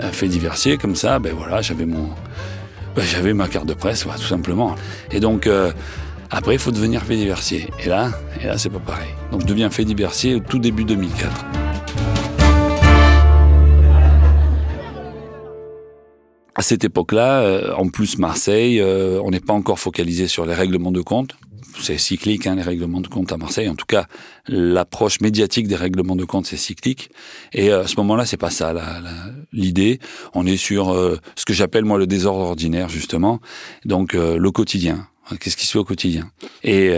euh, 0.00 0.10
fait 0.10 0.26
diversier 0.26 0.78
comme 0.78 0.96
ça, 0.96 1.20
ben 1.20 1.32
voilà, 1.32 1.62
j'avais 1.62 1.86
mon, 1.86 2.08
ben, 2.96 3.04
j'avais 3.04 3.34
ma 3.34 3.46
carte 3.46 3.66
de 3.66 3.74
presse, 3.74 4.04
ouais, 4.04 4.16
tout 4.16 4.22
simplement. 4.22 4.74
Et 5.12 5.20
donc 5.20 5.46
euh, 5.46 5.70
après, 6.30 6.54
il 6.54 6.58
faut 6.58 6.72
devenir 6.72 7.02
fait 7.02 7.16
diversier. 7.16 7.68
Et 7.84 7.88
là, 7.88 8.10
et 8.40 8.46
là, 8.46 8.58
c'est 8.58 8.70
pas 8.70 8.80
pareil. 8.80 9.10
Donc 9.30 9.42
je 9.42 9.46
deviens 9.46 9.70
fait 9.70 9.84
diversier 9.84 10.34
au 10.34 10.40
tout 10.40 10.58
début 10.58 10.84
2004. 10.84 11.69
À 16.60 16.62
cette 16.62 16.84
époque-là, 16.84 17.40
euh, 17.40 17.72
en 17.74 17.88
plus 17.88 18.18
Marseille, 18.18 18.80
euh, 18.80 19.18
on 19.24 19.30
n'est 19.30 19.40
pas 19.40 19.54
encore 19.54 19.78
focalisé 19.78 20.28
sur 20.28 20.44
les 20.44 20.52
règlements 20.52 20.92
de 20.92 21.00
compte. 21.00 21.34
C'est 21.80 21.96
cyclique, 21.96 22.46
hein, 22.46 22.54
les 22.54 22.62
règlements 22.62 23.00
de 23.00 23.08
compte 23.08 23.32
à 23.32 23.38
Marseille. 23.38 23.70
En 23.70 23.76
tout 23.76 23.86
cas, 23.86 24.04
l'approche 24.46 25.22
médiatique 25.22 25.68
des 25.68 25.74
règlements 25.74 26.16
de 26.16 26.26
compte, 26.26 26.44
c'est 26.44 26.58
cyclique. 26.58 27.12
Et 27.54 27.70
euh, 27.70 27.84
à 27.84 27.86
ce 27.86 27.96
moment-là, 27.96 28.26
c'est 28.26 28.36
pas 28.36 28.50
ça 28.50 28.74
l'idée. 29.54 30.00
On 30.34 30.44
est 30.44 30.58
sur 30.58 30.90
euh, 30.90 31.16
ce 31.34 31.46
que 31.46 31.54
j'appelle 31.54 31.86
moi 31.86 31.96
le 31.96 32.06
désordre 32.06 32.40
ordinaire, 32.40 32.90
justement. 32.90 33.40
Donc 33.86 34.14
euh, 34.14 34.36
le 34.36 34.50
quotidien. 34.50 35.06
Qu'est-ce 35.40 35.56
qui 35.56 35.64
se 35.64 35.72
fait 35.72 35.78
au 35.78 35.84
quotidien? 35.84 36.30
Et 36.62 36.94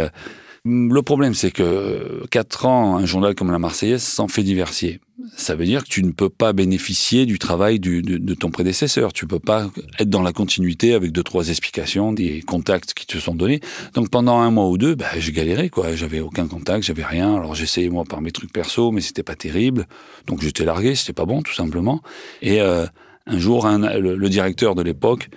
le 0.65 1.03
problème, 1.03 1.35
c'est 1.35 1.51
que 1.51 2.25
quatre 2.31 2.67
ans, 2.67 2.97
un 2.97 3.05
journal 3.05 3.35
comme 3.35 3.51
la 3.51 3.59
Marseillaise 3.59 4.03
s'en 4.03 4.29
fait 4.29 4.45
diversier. 4.45 5.01
Ça 5.37 5.57
veut 5.57 5.65
dire 5.65 5.83
que 5.83 5.89
tu 5.89 6.05
ne 6.05 6.13
peux 6.13 6.29
pas 6.29 6.53
bénéficier 6.53 7.27
du 7.27 7.39
travail 7.39 7.81
du, 7.81 8.03
de, 8.03 8.17
de, 8.17 8.35
ton 8.35 8.51
prédécesseur. 8.51 9.13
Tu 9.13 9.27
peux 9.27 9.41
pas 9.41 9.71
être 9.99 10.09
dans 10.09 10.23
la 10.23 10.33
continuité 10.33 10.95
avec 10.95 11.11
deux 11.11 11.23
trois 11.23 11.49
explications, 11.49 12.13
des 12.13 12.43
contacts 12.43 12.95
qui 12.95 13.07
te 13.07 13.19
sont 13.19 13.35
donnés. 13.35 13.61
Donc 13.95 14.09
pendant 14.11 14.39
un 14.39 14.51
mois 14.51 14.69
ou 14.69 14.79
deux, 14.79 14.95
bah, 14.95 15.07
j'ai 15.19 15.33
galéré 15.33 15.69
quoi. 15.69 15.97
J'avais 15.97 16.21
aucun 16.21 16.47
contact, 16.47 16.85
j'avais 16.85 17.05
rien. 17.05 17.35
Alors 17.35 17.55
j'essayais 17.55 17.89
moi 17.89 18.05
par 18.05 18.21
mes 18.21 18.31
trucs 18.31 18.53
perso, 18.53 18.93
mais 18.93 19.01
c'était 19.01 19.23
pas 19.25 19.37
terrible. 19.37 19.87
Donc 20.27 20.43
j'étais 20.43 20.65
largué, 20.65 20.95
c'était 20.95 21.13
pas 21.13 21.27
bon 21.27 21.43
tout 21.43 21.55
simplement. 21.55 22.03
Et 22.41 22.61
euh, 22.61 22.87
un 23.27 23.39
jour, 23.39 23.69
le, 23.69 24.17
le 24.17 24.29
directeur 24.29 24.75
de 24.75 24.83
l'époque, 24.83 25.29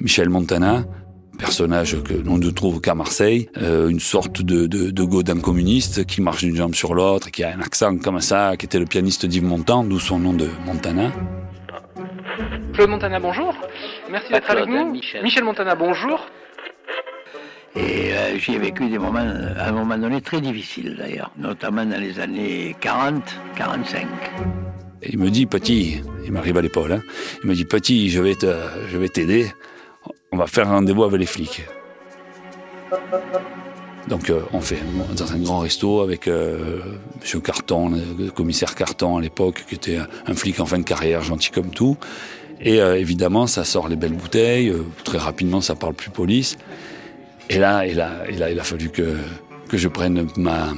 Michel 0.00 0.28
Montana, 0.30 0.86
personnage 1.40 1.96
que 2.02 2.12
l'on 2.12 2.38
ne 2.38 2.50
trouve 2.50 2.80
qu'à 2.80 2.94
Marseille, 2.94 3.48
euh, 3.58 3.88
une 3.88 4.00
sorte 4.00 4.42
de, 4.42 4.66
de, 4.66 4.90
de 4.90 5.02
godin 5.02 5.40
communiste 5.40 6.04
qui 6.04 6.20
marche 6.20 6.44
d'une 6.44 6.56
jambe 6.56 6.74
sur 6.74 6.94
l'autre, 6.94 7.30
qui 7.30 7.42
a 7.42 7.54
un 7.56 7.60
accent 7.60 7.96
comme 7.98 8.20
ça, 8.20 8.56
qui 8.58 8.66
était 8.66 8.78
le 8.78 8.84
pianiste 8.84 9.26
d'Yves 9.26 9.44
Montand, 9.44 9.84
d'où 9.84 9.98
son 9.98 10.18
nom 10.18 10.34
de 10.34 10.48
Montana. 10.66 11.10
Claude 12.74 12.90
Montana, 12.90 13.18
bonjour. 13.18 13.54
Merci 14.10 14.32
d'être 14.32 14.50
avec 14.50 14.66
nous. 14.66 14.92
Michel. 14.92 15.22
Michel 15.22 15.44
Montana, 15.44 15.74
bonjour. 15.74 16.26
Et 17.74 18.12
euh, 18.12 18.38
j'y 18.38 18.54
ai 18.54 18.58
vécu 18.58 18.88
des 18.88 18.98
moments, 18.98 19.26
à 19.56 19.68
un 19.68 19.72
moment 19.72 19.96
donné, 19.96 20.20
très 20.20 20.40
difficiles 20.40 20.96
d'ailleurs, 20.98 21.30
notamment 21.38 21.84
dans 21.86 22.00
les 22.00 22.18
années 22.18 22.76
40, 22.80 23.22
45. 23.56 24.06
Et 25.02 25.12
il 25.12 25.18
me 25.18 25.30
dit, 25.30 25.46
petit, 25.46 26.02
il 26.24 26.32
m'arrive 26.32 26.58
à 26.58 26.62
l'épaule, 26.62 26.92
hein, 26.92 27.02
il 27.42 27.48
me 27.48 27.54
dit, 27.54 27.64
petit, 27.64 28.10
je 28.10 28.20
vais 28.20 28.34
te, 28.34 28.52
je 28.90 28.98
vais 28.98 29.08
t'aider 29.08 29.46
on 30.32 30.36
va 30.36 30.46
faire 30.46 30.68
un 30.68 30.76
rendez-vous 30.76 31.04
avec 31.04 31.20
les 31.20 31.26
flics. 31.26 31.62
Donc 34.08 34.30
euh, 34.30 34.40
on 34.52 34.60
fait 34.60 34.78
dans 35.16 35.32
un 35.32 35.38
grand 35.38 35.60
resto 35.60 36.00
avec 36.00 36.26
euh, 36.26 36.80
Monsieur 37.20 37.40
Carton, 37.40 37.90
le 38.18 38.30
commissaire 38.30 38.74
Carton 38.74 39.18
à 39.18 39.20
l'époque, 39.20 39.64
qui 39.68 39.74
était 39.74 39.98
un 40.26 40.34
flic 40.34 40.58
en 40.60 40.66
fin 40.66 40.78
de 40.78 40.84
carrière, 40.84 41.22
gentil 41.22 41.50
comme 41.50 41.70
tout. 41.70 41.96
Et 42.60 42.80
euh, 42.80 42.98
évidemment, 42.98 43.46
ça 43.46 43.64
sort 43.64 43.88
les 43.88 43.96
belles 43.96 44.12
bouteilles. 44.12 44.68
Euh, 44.68 44.84
très 45.04 45.18
rapidement, 45.18 45.60
ça 45.60 45.74
parle 45.74 45.94
plus 45.94 46.10
police. 46.10 46.58
Et 47.48 47.58
là, 47.58 47.86
et 47.86 47.94
là, 47.94 48.24
et 48.28 48.36
là, 48.36 48.50
il 48.50 48.60
a 48.60 48.64
fallu 48.64 48.90
que 48.90 49.16
que 49.68 49.76
je 49.76 49.86
prenne 49.86 50.26
ma 50.36 50.74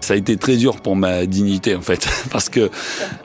ça 0.00 0.14
a 0.14 0.16
été 0.16 0.36
très 0.36 0.56
dur 0.56 0.80
pour 0.80 0.96
ma 0.96 1.26
dignité 1.26 1.74
en 1.74 1.80
fait, 1.80 2.08
parce 2.30 2.48
que 2.48 2.70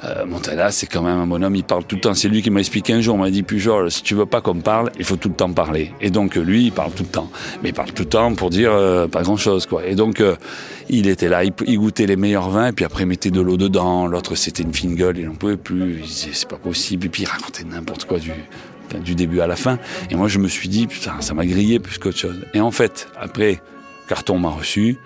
euh, 0.03 0.25
Montana 0.25 0.71
c'est 0.71 0.87
quand 0.87 1.01
même 1.01 1.17
un 1.17 1.27
bonhomme, 1.27 1.55
il 1.55 1.63
parle 1.63 1.85
tout 1.85 1.95
le 1.95 2.01
temps. 2.01 2.13
C'est 2.13 2.29
lui 2.29 2.41
qui 2.41 2.49
m'a 2.49 2.59
expliqué 2.59 2.93
un 2.93 3.01
jour, 3.01 3.15
il 3.15 3.21
m'a 3.21 3.29
dit 3.29 3.43
Pujol, 3.43 3.91
si 3.91 4.03
tu 4.03 4.15
veux 4.15 4.25
pas 4.25 4.41
qu'on 4.41 4.55
parle, 4.55 4.91
il 4.97 5.05
faut 5.05 5.15
tout 5.15 5.29
le 5.29 5.35
temps 5.35 5.51
parler. 5.51 5.91
Et 6.01 6.09
donc 6.09 6.35
lui, 6.35 6.65
il 6.65 6.71
parle 6.71 6.91
tout 6.91 7.03
le 7.03 7.09
temps, 7.09 7.29
mais 7.61 7.69
il 7.69 7.73
parle 7.73 7.91
tout 7.91 8.03
le 8.03 8.09
temps 8.09 8.33
pour 8.35 8.49
dire 8.49 8.71
euh, 8.71 9.07
pas 9.07 9.23
grand 9.23 9.37
chose 9.37 9.65
quoi. 9.65 9.85
Et 9.85 9.95
donc 9.95 10.19
euh, 10.19 10.35
il 10.89 11.07
était 11.07 11.29
là, 11.29 11.43
il, 11.43 11.53
il, 11.65 11.77
goûtait 11.77 12.05
les 12.05 12.15
meilleurs 12.15 12.49
vins, 12.49 12.67
et 12.67 12.71
puis 12.71 12.85
après 12.85 13.03
il 13.03 13.07
mettait 13.07 13.31
de 13.31 13.41
l'eau 13.41 13.57
dedans. 13.57 14.07
L'autre 14.07 14.35
c'était 14.35 14.63
une 14.63 14.73
fine 14.73 14.95
gueule, 14.95 15.17
il 15.17 15.25
n'en 15.25 15.35
pouvait 15.35 15.57
plus. 15.57 15.99
Il 15.99 16.07
disait 16.07 16.29
c'est 16.33 16.49
pas 16.49 16.57
possible, 16.57 17.05
et 17.05 17.09
puis 17.09 17.23
il 17.23 17.27
racontait 17.27 17.63
n'importe 17.63 18.05
quoi 18.05 18.19
du 18.19 18.31
du 18.99 19.15
début 19.15 19.39
à 19.39 19.47
la 19.47 19.55
fin. 19.55 19.79
Et 20.09 20.15
moi 20.15 20.27
je 20.27 20.39
me 20.39 20.47
suis 20.47 20.69
dit 20.69 20.87
putain 20.87 21.13
ça 21.19 21.33
m'a 21.33 21.45
grillé 21.45 21.79
plus 21.79 21.97
qu'autre 21.97 22.17
chose. 22.17 22.39
Et 22.53 22.61
en 22.61 22.71
fait 22.71 23.07
après 23.19 23.61
Carton 24.07 24.39
m'a 24.39 24.49
reçu. 24.49 24.97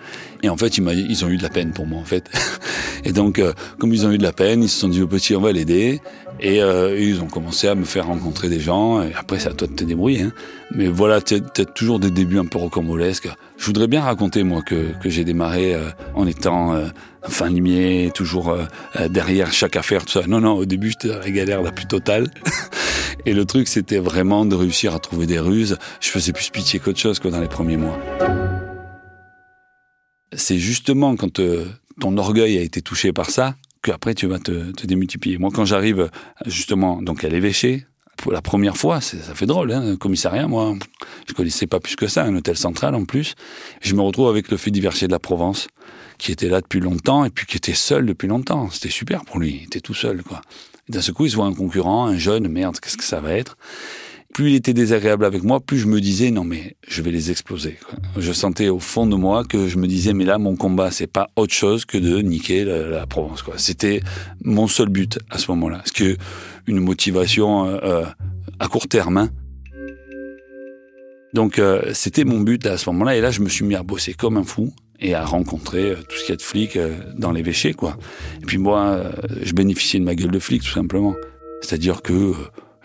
Et 0.43 0.49
en 0.49 0.57
fait, 0.57 0.77
ils, 0.77 1.25
ont 1.25 1.29
eu 1.29 1.37
de 1.37 1.43
la 1.43 1.49
peine 1.49 1.71
pour 1.71 1.87
moi, 1.87 1.99
en 1.99 2.05
fait. 2.05 2.29
Et 3.05 3.11
donc, 3.11 3.39
euh, 3.39 3.53
comme 3.79 3.93
ils 3.93 4.05
ont 4.05 4.11
eu 4.11 4.17
de 4.17 4.23
la 4.23 4.33
peine, 4.33 4.63
ils 4.63 4.69
se 4.69 4.79
sont 4.79 4.89
dit 4.89 5.01
au 5.01 5.07
petit, 5.07 5.35
on 5.35 5.41
va 5.41 5.51
l'aider. 5.51 6.01
Et 6.39 6.61
euh, 6.61 6.99
ils 6.99 7.21
ont 7.21 7.27
commencé 7.27 7.67
à 7.67 7.75
me 7.75 7.85
faire 7.85 8.07
rencontrer 8.07 8.47
des 8.49 8.59
gens. 8.59 9.01
Et 9.01 9.13
après, 9.15 9.39
c'est 9.39 9.49
à 9.49 9.53
toi 9.53 9.67
de 9.67 9.73
te 9.73 9.83
débrouiller. 9.83 10.23
Hein. 10.23 10.31
Mais 10.75 10.87
voilà, 10.87 11.17
as 11.17 11.65
toujours 11.65 11.99
des 11.99 12.11
débuts 12.11 12.39
un 12.39 12.45
peu 12.45 12.59
rocambolesques. 12.59 13.29
Je 13.57 13.65
voudrais 13.65 13.87
bien 13.87 14.01
raconter, 14.01 14.43
moi, 14.43 14.61
que, 14.61 14.93
que 15.01 15.09
j'ai 15.09 15.23
démarré 15.23 15.73
euh, 15.73 15.89
en 16.13 16.27
étant 16.27 16.73
euh, 16.73 16.87
fin 17.27 17.49
limier, 17.49 18.11
toujours 18.13 18.49
euh, 18.49 19.07
derrière 19.07 19.51
chaque 19.51 19.75
affaire, 19.75 20.05
tout 20.05 20.13
ça. 20.13 20.27
Non, 20.27 20.41
non, 20.41 20.53
au 20.53 20.65
début, 20.65 20.89
j'étais 20.89 21.07
la 21.07 21.29
galère 21.31 21.61
la 21.61 21.71
plus 21.71 21.87
totale. 21.87 22.29
Et 23.25 23.33
le 23.33 23.45
truc, 23.45 23.67
c'était 23.67 23.99
vraiment 23.99 24.45
de 24.45 24.55
réussir 24.55 24.93
à 24.93 24.99
trouver 24.99 25.25
des 25.25 25.39
ruses. 25.39 25.77
Je 25.99 26.09
faisais 26.09 26.33
plus 26.33 26.49
pitié 26.49 26.79
qu'autre 26.79 26.99
chose 26.99 27.19
que 27.19 27.27
dans 27.27 27.41
les 27.41 27.47
premiers 27.47 27.77
mois. 27.77 27.97
C'est 30.37 30.59
justement 30.59 31.15
quand 31.15 31.41
ton 31.99 32.17
orgueil 32.17 32.59
a 32.59 32.61
été 32.61 32.81
touché 32.81 33.11
par 33.11 33.31
ça 33.31 33.55
qu'après 33.81 34.13
tu 34.13 34.27
vas 34.27 34.37
te, 34.37 34.71
démultiplier. 34.85 35.37
Moi, 35.39 35.49
quand 35.53 35.65
j'arrive 35.65 36.09
justement 36.45 37.01
donc 37.01 37.23
à 37.23 37.29
l'évêché, 37.29 37.85
pour 38.17 38.31
la 38.31 38.41
première 38.41 38.77
fois, 38.77 39.01
ça 39.01 39.33
fait 39.33 39.47
drôle, 39.47 39.71
hein, 39.71 39.95
commissariat, 39.95 40.47
moi, 40.47 40.75
je 41.27 41.33
connaissais 41.33 41.65
pas 41.67 41.79
plus 41.79 41.95
que 41.95 42.07
ça, 42.07 42.23
un 42.23 42.35
hôtel 42.35 42.55
central 42.55 42.93
en 42.95 43.05
plus. 43.05 43.33
Je 43.81 43.95
me 43.95 44.01
retrouve 44.01 44.29
avec 44.29 44.49
le 44.51 44.57
fait 44.57 44.71
diversier 44.71 45.07
de 45.07 45.11
la 45.11 45.19
Provence, 45.19 45.67
qui 46.19 46.31
était 46.31 46.49
là 46.49 46.61
depuis 46.61 46.79
longtemps 46.79 47.25
et 47.25 47.31
puis 47.31 47.47
qui 47.47 47.57
était 47.57 47.73
seul 47.73 48.05
depuis 48.05 48.27
longtemps. 48.27 48.69
C'était 48.69 48.89
super 48.89 49.25
pour 49.25 49.39
lui, 49.39 49.57
il 49.61 49.63
était 49.65 49.81
tout 49.81 49.95
seul, 49.95 50.21
quoi. 50.23 50.41
D'un 50.89 51.01
seul 51.01 51.15
coup, 51.15 51.25
il 51.25 51.31
se 51.31 51.35
voit 51.35 51.45
un 51.45 51.53
concurrent, 51.53 52.05
un 52.05 52.17
jeune, 52.17 52.47
merde, 52.47 52.79
qu'est-ce 52.79 52.97
que 52.97 53.03
ça 53.03 53.19
va 53.21 53.33
être? 53.33 53.57
Plus 54.33 54.51
il 54.51 54.55
était 54.55 54.73
désagréable 54.73 55.25
avec 55.25 55.43
moi, 55.43 55.59
plus 55.59 55.79
je 55.79 55.87
me 55.87 55.99
disais 55.99 56.31
non 56.31 56.43
mais 56.43 56.75
je 56.87 57.01
vais 57.01 57.11
les 57.11 57.31
exploser. 57.31 57.77
Je 58.17 58.31
sentais 58.31 58.69
au 58.69 58.79
fond 58.79 59.07
de 59.07 59.15
moi 59.15 59.43
que 59.43 59.67
je 59.67 59.77
me 59.77 59.87
disais 59.87 60.13
mais 60.13 60.25
là 60.25 60.37
mon 60.37 60.55
combat 60.55 60.91
c'est 60.91 61.07
pas 61.07 61.29
autre 61.35 61.53
chose 61.53 61.85
que 61.85 61.97
de 61.97 62.19
niquer 62.19 62.63
la, 62.65 63.07
Provence. 63.07 63.43
C'était 63.57 64.01
mon 64.43 64.67
seul 64.67 64.89
but 64.89 65.19
à 65.29 65.37
ce 65.37 65.49
moment-là. 65.51 65.77
Parce 65.77 65.91
que 65.91 66.17
une 66.67 66.79
motivation 66.79 67.65
euh, 67.65 67.79
euh, 67.83 68.05
à 68.59 68.67
court 68.67 68.87
terme. 68.87 69.17
Hein? 69.17 69.29
Donc 71.33 71.57
euh, 71.57 71.91
c'était 71.93 72.25
mon 72.25 72.39
but 72.41 72.65
à 72.65 72.77
ce 72.77 72.89
moment-là 72.89 73.15
et 73.15 73.21
là 73.21 73.31
je 73.31 73.41
me 73.41 73.49
suis 73.49 73.65
mis 73.65 73.75
à 73.75 73.83
bosser 73.83 74.13
comme 74.13 74.37
un 74.37 74.43
fou 74.43 74.73
et 74.99 75.13
à 75.13 75.25
rencontrer 75.25 75.95
tout 76.09 76.15
ce 76.17 76.21
qu'il 76.21 76.29
y 76.29 76.33
a 76.33 76.37
de 76.37 76.41
flics 76.41 76.79
dans 77.17 77.31
l'évêché 77.31 77.73
quoi. 77.73 77.97
Et 78.41 78.45
puis 78.45 78.57
moi 78.57 79.03
je 79.41 79.53
bénéficiais 79.53 79.99
de 79.99 80.05
ma 80.05 80.15
gueule 80.15 80.31
de 80.31 80.39
flic 80.39 80.63
tout 80.63 80.71
simplement. 80.71 81.15
C'est-à-dire 81.61 82.01
que 82.01 82.33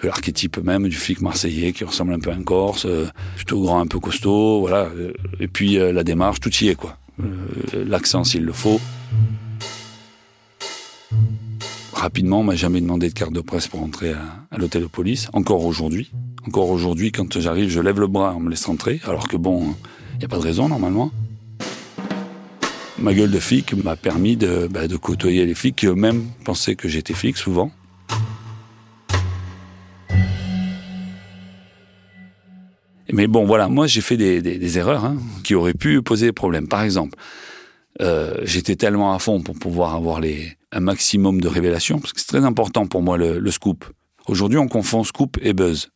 l'archétype 0.04 0.59
même 0.59 0.88
du 0.88 0.97
flic 0.97 1.21
marseillais 1.21 1.73
qui 1.73 1.85
ressemble 1.85 2.12
un 2.12 2.18
peu 2.18 2.30
à 2.30 2.35
un 2.35 2.42
Corse, 2.42 2.87
euh, 2.87 3.06
plutôt 3.37 3.61
grand, 3.61 3.80
un 3.80 3.87
peu 3.87 3.99
costaud, 3.99 4.61
voilà. 4.61 4.88
Et 5.40 5.49
puis 5.49 5.78
euh, 5.78 5.92
la 5.92 6.04
démarche, 6.04 6.40
tout 6.40 6.52
y 6.62 6.68
est, 6.68 6.75
quoi. 6.75 6.97
Euh, 7.21 7.85
l'accent 7.87 8.25
s'il 8.25 8.44
le 8.44 8.52
faut. 8.52 8.80
Rapidement, 11.92 12.40
on 12.40 12.44
m'a 12.44 12.56
jamais 12.56 12.80
demandé 12.80 13.09
de 13.09 13.14
carte 13.14 13.32
de 13.32 13.40
presse 13.40 13.68
pour 13.68 13.82
entrer 13.82 14.12
à, 14.12 14.59
l'hôtel 14.59 14.82
de 14.82 14.87
police, 14.88 15.28
encore 15.32 15.64
aujourd'hui. 15.64 16.11
Encore 16.47 16.71
aujourd'hui, 16.71 17.12
quand 17.12 17.38
j'arrive, 17.38 17.71
je 17.71 17.80
lève 17.80 18.00
le 18.00 18.09
bras, 18.09 18.35
on 18.37 18.40
me 18.40 18.50
laisse 18.50 18.64
rentrer, 18.64 19.00
alors 19.04 19.28
que 19.28 19.37
bon, 19.37 19.75
il 20.14 20.18
n'y 20.18 20.25
a 20.25 20.28
pas 20.28 20.38
de 20.38 20.42
raison 20.42 20.68
normalement. 20.68 21.12
Ma 22.99 23.14
gueule 23.14 23.30
de 23.30 23.38
flic 23.38 23.75
m'a 23.85 23.97
permis 23.97 24.37
de, 24.37 24.68
bah, 24.68 24.88
de 24.88 24.97
côtoyer 24.97 25.47
les 25.47 25.54
flics 25.54 25.76
qui 25.76 25.87
eux-mêmes 25.87 26.25
pensaient 26.44 26.75
que 26.75 26.88
j'étais 26.88 27.14
flic 27.14 27.37
souvent. 27.37 27.71
Mais 33.12 33.26
bon, 33.26 33.45
voilà, 33.45 33.69
moi 33.69 33.87
j'ai 33.87 34.00
fait 34.00 34.16
des, 34.16 34.40
des, 34.40 34.78
erreurs 34.78 35.04
hein, 35.04 35.16
qui 35.45 35.54
auraient 35.54 35.75
pu 35.75 36.02
poser 36.02 36.26
des 36.26 36.33
problèmes. 36.33 36.66
Par 36.66 36.83
exemple, 36.83 37.19
euh, 38.00 38.35
j'étais 38.42 38.76
tellement 38.76 39.14
à 39.14 39.19
fond 39.19 39.42
pour 39.42 39.59
pouvoir 39.59 39.95
avoir 39.95 40.21
les, 40.21 40.57
un 40.73 40.81
maximum 40.81 41.40
de 41.40 41.49
révélations, 41.49 41.99
parce 41.99 42.12
que 42.12 42.21
c'est 42.21 42.28
très 42.28 42.45
important 42.45 42.87
pour 42.87 43.02
moi 43.02 43.19
le 43.19 43.50
scoop. 43.50 43.85
Aujourd'hui, 44.28 44.59
on 44.59 44.69
confond 44.69 45.04
scoop 45.04 45.37
et 45.42 45.52
buzz. 45.52 45.90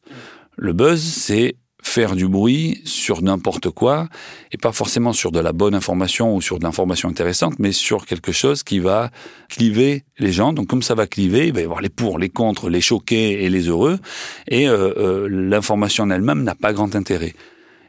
Le 0.56 0.72
buzz, 0.72 1.00
c'est 1.00 1.56
faire 1.96 2.14
du 2.14 2.28
bruit 2.28 2.82
sur 2.84 3.22
n'importe 3.22 3.70
quoi, 3.70 4.10
et 4.52 4.58
pas 4.58 4.72
forcément 4.72 5.14
sur 5.14 5.32
de 5.32 5.40
la 5.40 5.54
bonne 5.54 5.74
information 5.74 6.36
ou 6.36 6.42
sur 6.42 6.58
de 6.58 6.64
l'information 6.64 7.08
intéressante, 7.08 7.54
mais 7.58 7.72
sur 7.72 8.04
quelque 8.04 8.32
chose 8.32 8.62
qui 8.62 8.80
va 8.80 9.10
cliver 9.48 10.04
les 10.18 10.30
gens. 10.30 10.52
Donc 10.52 10.66
comme 10.66 10.82
ça 10.82 10.94
va 10.94 11.06
cliver, 11.06 11.46
il 11.46 11.54
va 11.54 11.62
y 11.62 11.64
avoir 11.64 11.80
les 11.80 11.88
pour, 11.88 12.18
les 12.18 12.28
contre, 12.28 12.68
les 12.68 12.82
choqués 12.82 13.44
et 13.44 13.48
les 13.48 13.70
heureux, 13.70 13.98
et 14.46 14.68
euh, 14.68 14.92
euh, 14.98 15.28
l'information 15.30 16.04
en 16.04 16.10
elle-même 16.10 16.42
n'a 16.42 16.54
pas 16.54 16.74
grand 16.74 16.94
intérêt. 16.94 17.32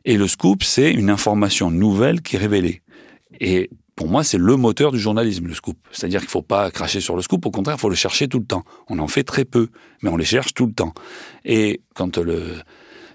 Et 0.05 0.15
le 0.15 0.29
scoop, 0.29 0.63
c'est 0.63 0.89
une 0.89 1.09
information 1.09 1.69
nouvelle 1.69 2.21
qui 2.21 2.37
est 2.37 2.39
révélée. 2.39 2.81
Et 3.41 3.69
pour 3.97 4.07
moi, 4.07 4.23
c'est 4.23 4.37
le 4.37 4.55
moteur 4.55 4.93
du 4.93 4.99
journalisme, 4.99 5.47
le 5.47 5.53
scoop. 5.53 5.77
C'est-à-dire 5.91 6.21
qu'il 6.21 6.27
ne 6.27 6.31
faut 6.31 6.41
pas 6.41 6.71
cracher 6.71 7.01
sur 7.01 7.17
le 7.17 7.21
scoop, 7.21 7.45
au 7.45 7.51
contraire, 7.51 7.75
il 7.77 7.81
faut 7.81 7.89
le 7.89 7.95
chercher 7.95 8.29
tout 8.29 8.39
le 8.39 8.45
temps. 8.45 8.63
On 8.87 8.99
en 8.99 9.09
fait 9.09 9.25
très 9.25 9.43
peu, 9.43 9.67
mais 10.01 10.09
on 10.09 10.15
les 10.15 10.23
cherche 10.23 10.53
tout 10.53 10.65
le 10.65 10.71
temps. 10.71 10.93
Et 11.43 11.81
quand 11.93 12.17
le, 12.17 12.53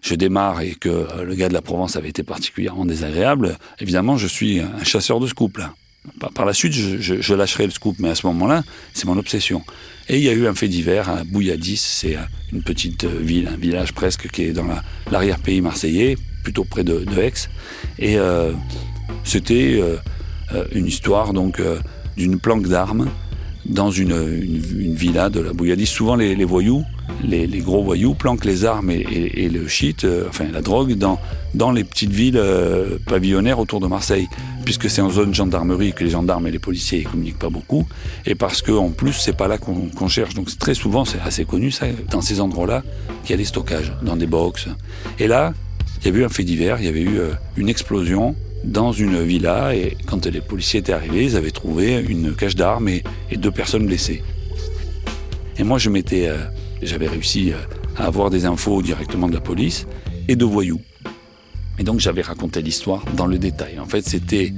je 0.03 0.15
démarre 0.15 0.61
et 0.61 0.75
que 0.75 0.89
euh, 0.89 1.25
le 1.25 1.35
gars 1.35 1.49
de 1.49 1.55
la 1.55 1.63
Provence 1.63 1.97
avait 1.97 2.11
été 2.11 2.23
particulièrement 2.23 2.85
désagréable, 2.85 3.57
évidemment, 3.79 4.17
je 4.19 4.27
suis 4.27 4.61
un 4.61 4.85
chasseur 4.85 5.21
de 5.21 5.27
scoop, 5.27 5.57
là. 5.59 5.75
Par 6.35 6.45
la 6.45 6.53
suite, 6.53 6.73
je, 6.73 7.35
lâcherai 7.35 7.65
le 7.65 7.71
scoop, 7.71 7.97
mais 8.01 8.09
à 8.09 8.17
ce 8.17 8.27
moment-là, 8.27 8.65
c'est 8.93 9.05
mon 9.05 9.17
obsession. 9.19 9.63
Et 10.09 10.19
il 10.19 10.25
y 10.25 10.29
a 10.29 10.33
eu 10.33 10.49
un 10.49 10.55
fait 10.55 10.67
divers 10.67 11.09
à 11.09 11.23
Bouilladis, 11.23 11.77
c'est 11.77 12.17
euh, 12.17 12.23
une 12.53 12.63
petite 12.63 13.05
euh, 13.05 13.21
ville, 13.21 13.49
un 13.53 13.57
village 13.57 13.93
presque 13.93 14.29
qui 14.29 14.43
est 14.43 14.53
dans 14.53 14.67
l'arrière-pays 15.13 15.61
marseillais, 15.61 16.17
plutôt 16.43 16.65
près 16.65 16.83
de, 16.83 17.05
de 17.05 17.19
Aix. 17.21 17.33
Et 18.01 18.19
euh, 18.19 18.53
c'était 19.23 19.81
une 20.73 20.87
histoire 20.87 21.33
donc 21.33 21.63
d'une 22.17 22.41
planque 22.41 22.67
d'armes 22.67 23.09
dans 23.67 23.91
une, 23.91 24.13
une, 24.13 24.63
une, 24.81 24.95
villa 24.95 25.31
de 25.31 25.41
la 25.41 25.53
Bouilladis. 25.53 25.87
Souvent, 25.87 26.17
les, 26.17 26.35
les 26.35 26.45
voyous 26.45 26.85
les, 27.25 27.47
les, 27.47 27.61
gros 27.61 27.83
voyous 27.83 28.15
planquent 28.15 28.45
les 28.45 28.65
armes 28.65 28.91
et, 28.91 29.01
et, 29.01 29.49
le 29.49 29.69
shit, 29.69 30.05
euh, 30.05 30.27
enfin 30.29 30.47
la 30.53 30.61
drogue, 30.61 30.95
dans, 30.95 31.19
dans 31.55 31.71
les 31.71 31.85
petites 31.85 32.11
villes 32.11 32.37
euh, 32.37 32.99
pavillonnaires 33.07 33.59
autour 33.59 33.81
de 33.81 33.87
Marseille, 33.87 34.29
puisque 34.65 34.91
c'est 34.91 35.03
en 35.03 35.11
zone 35.11 35.35
gendarmerie 35.35 35.93
que 35.93 36.05
les 36.05 36.11
gendarmes 36.11 36.47
et 36.47 36.51
les 36.51 36.59
policiers 36.59 37.03
communiquent 37.03 37.39
pas 37.39 37.51
beaucoup, 37.51 37.87
et 38.27 38.35
parce 38.35 38.63
que 38.63 38.73
en 38.73 38.91
plus 38.91 39.13
c'est 39.13 39.37
pas 39.37 39.49
là 39.49 39.59
qu'on 39.59 39.89
qu 39.89 40.09
cherche. 40.09 40.35
Donc 40.35 40.57
très 40.59 40.75
souvent, 40.75 41.05
c'est 41.05 41.21
assez 41.21 41.45
connu 41.45 41.71
ça, 41.71 41.87
dans 42.11 42.21
ces 42.21 42.41
endroits-là, 42.41 42.83
qu'il 43.23 43.31
y 43.31 43.35
a 43.35 43.39
des 43.39 43.45
stockages 43.45 43.93
dans 44.03 44.17
des 44.17 44.27
box. 44.27 44.69
Et 45.19 45.27
là, 45.27 45.53
il 46.01 46.07
y 46.07 46.09
avait 46.09 46.21
eu 46.21 46.25
un 46.25 46.29
fait 46.29 46.45
divers, 46.45 46.79
il 46.81 46.87
y 46.87 46.89
avait 46.89 47.03
eu 47.03 47.19
euh, 47.19 47.31
une 47.57 47.69
explosion 47.69 48.35
dans 48.65 48.93
une 48.93 49.23
villa 49.23 49.75
et 49.75 49.97
quand 50.07 50.27
les 50.27 50.41
policiers 50.41 50.81
étaient 50.81 50.93
arrivés, 50.93 51.25
ils 51.25 51.37
avaient 51.37 51.51
trouvé 51.51 52.05
une 52.09 52.35
cache 52.35 52.55
d'armes 52.55 52.89
et, 52.89 53.03
deux 53.37 53.51
personnes 53.51 53.87
blessées. 53.87 54.23
Et 55.59 55.65
moi, 55.65 55.79
je 55.79 55.91
m'étais 55.91 56.29
euh, 56.29 56.37
j'avais 56.83 57.09
réussi 57.09 57.53
euh, 57.53 57.57
à 57.97 58.07
avoir 58.07 58.31
des 58.31 58.45
infos 58.45 58.83
directement 58.83 59.29
de 59.29 59.35
la 59.35 59.41
police 59.41 59.87
et 60.29 60.37
de 60.37 60.45
voyous. 60.45 60.81
Et 61.79 61.85
donc 61.85 62.01
j'avais 62.01 62.23
raconté 62.23 62.61
l'histoire 62.61 63.05
dans 63.17 63.27
le 63.27 63.39
détail. 63.39 63.79
En 63.79 63.87
fait, 63.87 64.03
c'était 64.03 64.53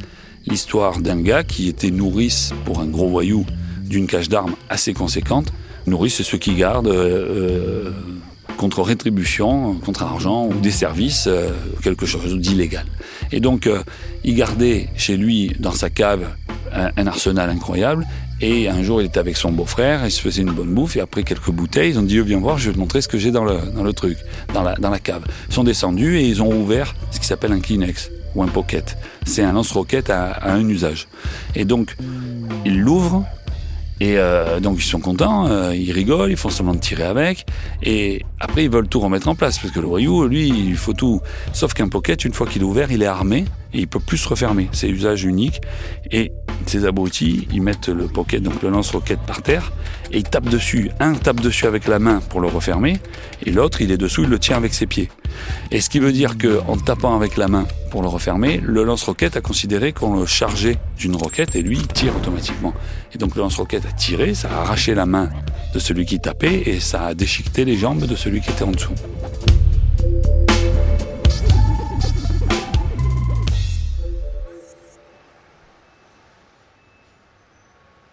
l'histoire 0.47 1.01
d'un 1.01 1.21
gars 1.21 1.45
qui 1.45 1.69
était 1.69 1.91
nourrice 1.91 2.53
pour 2.65 2.81
un 2.81 2.87
gros 2.87 3.09
voyou 3.09 3.47
d'une 3.83 4.07
cache 4.07 4.29
d'armes 4.29 4.55
assez 4.69 4.95
conséquente. 4.95 5.53
Nourrice, 5.87 6.17
c'est 6.17 6.23
ceux 6.23 6.39
qui 6.39 6.55
gardent 6.55 6.89
euh, 6.89 7.91
euh, 7.91 7.91
contre 8.57 8.83
rétribution, 8.83 9.75
contre 9.75 10.03
argent 10.03 10.47
ou 10.47 10.55
des 10.61 10.71
services, 10.71 11.29
quelque 11.83 12.07
chose 12.07 12.39
d'illégal. 12.39 12.87
Et 13.35 13.41
donc, 13.41 13.67
euh, 13.67 13.83
il 14.23 14.37
gardait 14.37 14.89
chez 14.97 15.17
lui, 15.17 15.53
dans 15.59 15.73
sa 15.73 15.91
cave, 15.91 16.29
un, 16.73 17.07
arsenal 17.07 17.51
incroyable 17.51 18.07
et 18.41 18.69
un 18.69 18.83
jour, 18.83 19.03
il 19.03 19.07
était 19.07 19.19
avec 19.19 19.37
son 19.37 19.51
beau-frère, 19.51 20.05
il 20.05 20.11
se 20.11 20.21
faisait 20.21 20.43
une 20.43 20.53
bonne 20.53 20.73
bouffe, 20.73 20.97
et 20.97 21.01
après 21.01 21.25
quelques 21.25 21.51
bouteilles, 21.51 21.91
ils 21.91 21.99
ont 21.99 22.03
dit, 22.03 22.21
viens 22.21 22.39
voir, 22.39 22.59
je 22.59 22.69
vais 22.69 22.75
te 22.75 22.79
montrer 22.79 23.01
ce 23.01 23.09
que 23.09 23.19
j'ai 23.19 23.33
dans 23.33 23.45
le, 23.45 23.59
dans 23.75 23.83
le 23.83 23.93
truc, 23.93 24.19
dans 24.53 24.63
la, 24.63 24.75
dans 24.75 24.91
la 24.91 25.01
cave. 25.01 25.25
Ils 25.49 25.55
sont 25.55 25.65
descendus 25.65 26.19
et 26.19 26.29
ils 26.29 26.43
ont 26.43 26.53
ouvert 26.53 26.95
ce 27.11 27.19
qui 27.19 27.27
s'appelle 27.27 27.53
un 27.53 27.61
Kleenex 27.61 28.11
ou 28.37 28.43
un 28.45 28.49
pocket. 28.49 28.97
C'est 29.25 29.43
un 29.43 29.53
lance-roquette 29.53 30.11
à, 30.11 30.31
à, 30.31 30.53
un 30.53 30.69
usage. 30.69 31.09
Et 31.57 31.65
donc, 31.65 31.97
ils 32.65 32.81
l'ouvrent, 32.81 33.25
et 34.01 34.19
euh, 34.19 34.61
donc 34.61 34.79
ils 34.79 34.87
sont 34.87 35.01
contents, 35.01 35.47
euh, 35.47 35.75
ils 35.75 35.93
rigolent, 35.93 36.31
ils 36.31 36.37
font 36.37 36.51
semblant 36.51 36.75
de 36.75 36.81
tirer 36.81 37.05
avec, 37.05 37.47
et 37.83 38.23
après 38.41 38.65
ils 38.65 38.71
veulent 38.71 38.89
tout 38.89 39.01
remettre 39.01 39.29
en 39.29 39.35
place, 39.35 39.59
parce 39.59 39.73
que 39.73 39.81
le 39.81 39.87
voyou, 39.87 40.27
lui, 40.27 40.49
il 40.49 40.77
faut 40.77 40.93
tout. 40.93 41.21
Sauf 41.53 41.75
qu'un 41.75 41.89
pocket, 41.89 42.25
une 42.25 42.33
fois 42.33 42.47
qu'il 42.47 42.63
est 42.63 42.65
ouvert, 42.65 42.91
il 42.91 43.03
est 43.03 43.07
armé, 43.07 43.45
et 43.73 43.81
il 43.81 43.89
peut 43.89 44.01
plus 44.01 44.19
se 44.19 44.29
refermer. 44.29 44.69
C'est 44.73 44.89
usage 44.89 45.25
unique, 45.25 45.61
et 46.11 46.33
ces 46.67 46.87
abrutis, 46.87 47.47
ils 47.53 47.63
mettent 47.63 47.89
le 47.89 48.07
pocket, 48.07 48.43
donc 48.43 48.63
le 48.63 48.71
lance-roquette 48.71 49.21
par 49.21 49.43
terre, 49.43 49.73
et 50.11 50.19
ils 50.19 50.25
tapent 50.25 50.49
dessus. 50.49 50.91
Un 51.01 51.15
tape 51.15 51.41
dessus 51.41 51.67
avec 51.67 51.87
la 51.87 51.99
main 51.99 52.21
pour 52.29 52.41
le 52.41 52.49
refermer, 52.49 52.99
et 53.45 53.53
l'autre, 53.53 53.81
il 53.81 53.93
est 53.93 53.97
dessous, 53.97 54.23
il 54.23 54.29
le 54.29 54.39
tient 54.39 54.57
avec 54.57 54.75
ses 54.75 54.87
pieds. 54.87 55.09
Et 55.71 55.81
ce 55.81 55.91
qui 55.91 55.99
veut 55.99 56.13
dire 56.13 56.37
qu'en 56.39 56.77
tapant 56.77 57.17
avec 57.17 57.37
la 57.37 57.49
main 57.49 57.67
pour 57.91 58.03
le 58.03 58.09
refermer, 58.09 58.61
le 58.63 58.85
lance-roquette 58.85 59.37
a 59.37 59.41
considéré 59.41 59.93
qu'on 59.93 60.21
le 60.21 60.27
chargeait 60.27 60.79
d'une 60.99 61.17
roquette 61.17 61.57
et 61.57 61.63
lui 61.63 61.79
il 61.79 61.87
tire 61.87 62.17
automatiquement. 62.17 62.75
Et 63.15 63.19
donc 63.19 63.37
le 63.37 63.43
lance-roquette 63.43 63.87
a 63.87 63.93
tiré, 63.93 64.35
ça 64.35 64.49
a 64.51 64.63
arraché 64.63 64.95
la 64.95 65.07
main 65.07 65.31
de 65.75 65.79
celui 65.79 66.07
qui 66.07 66.21
tapait 66.21 66.63
et 66.67 66.81
ça 66.81 67.07
a 67.07 67.15
déchiqueté 67.15 67.65
les 67.65 67.77
jambes 67.77 68.07
de 68.07 68.17
celui 68.17 68.41
qui 68.41 68.51
était 68.51 68.65
en 68.65 68.71
dessous. 68.71 68.95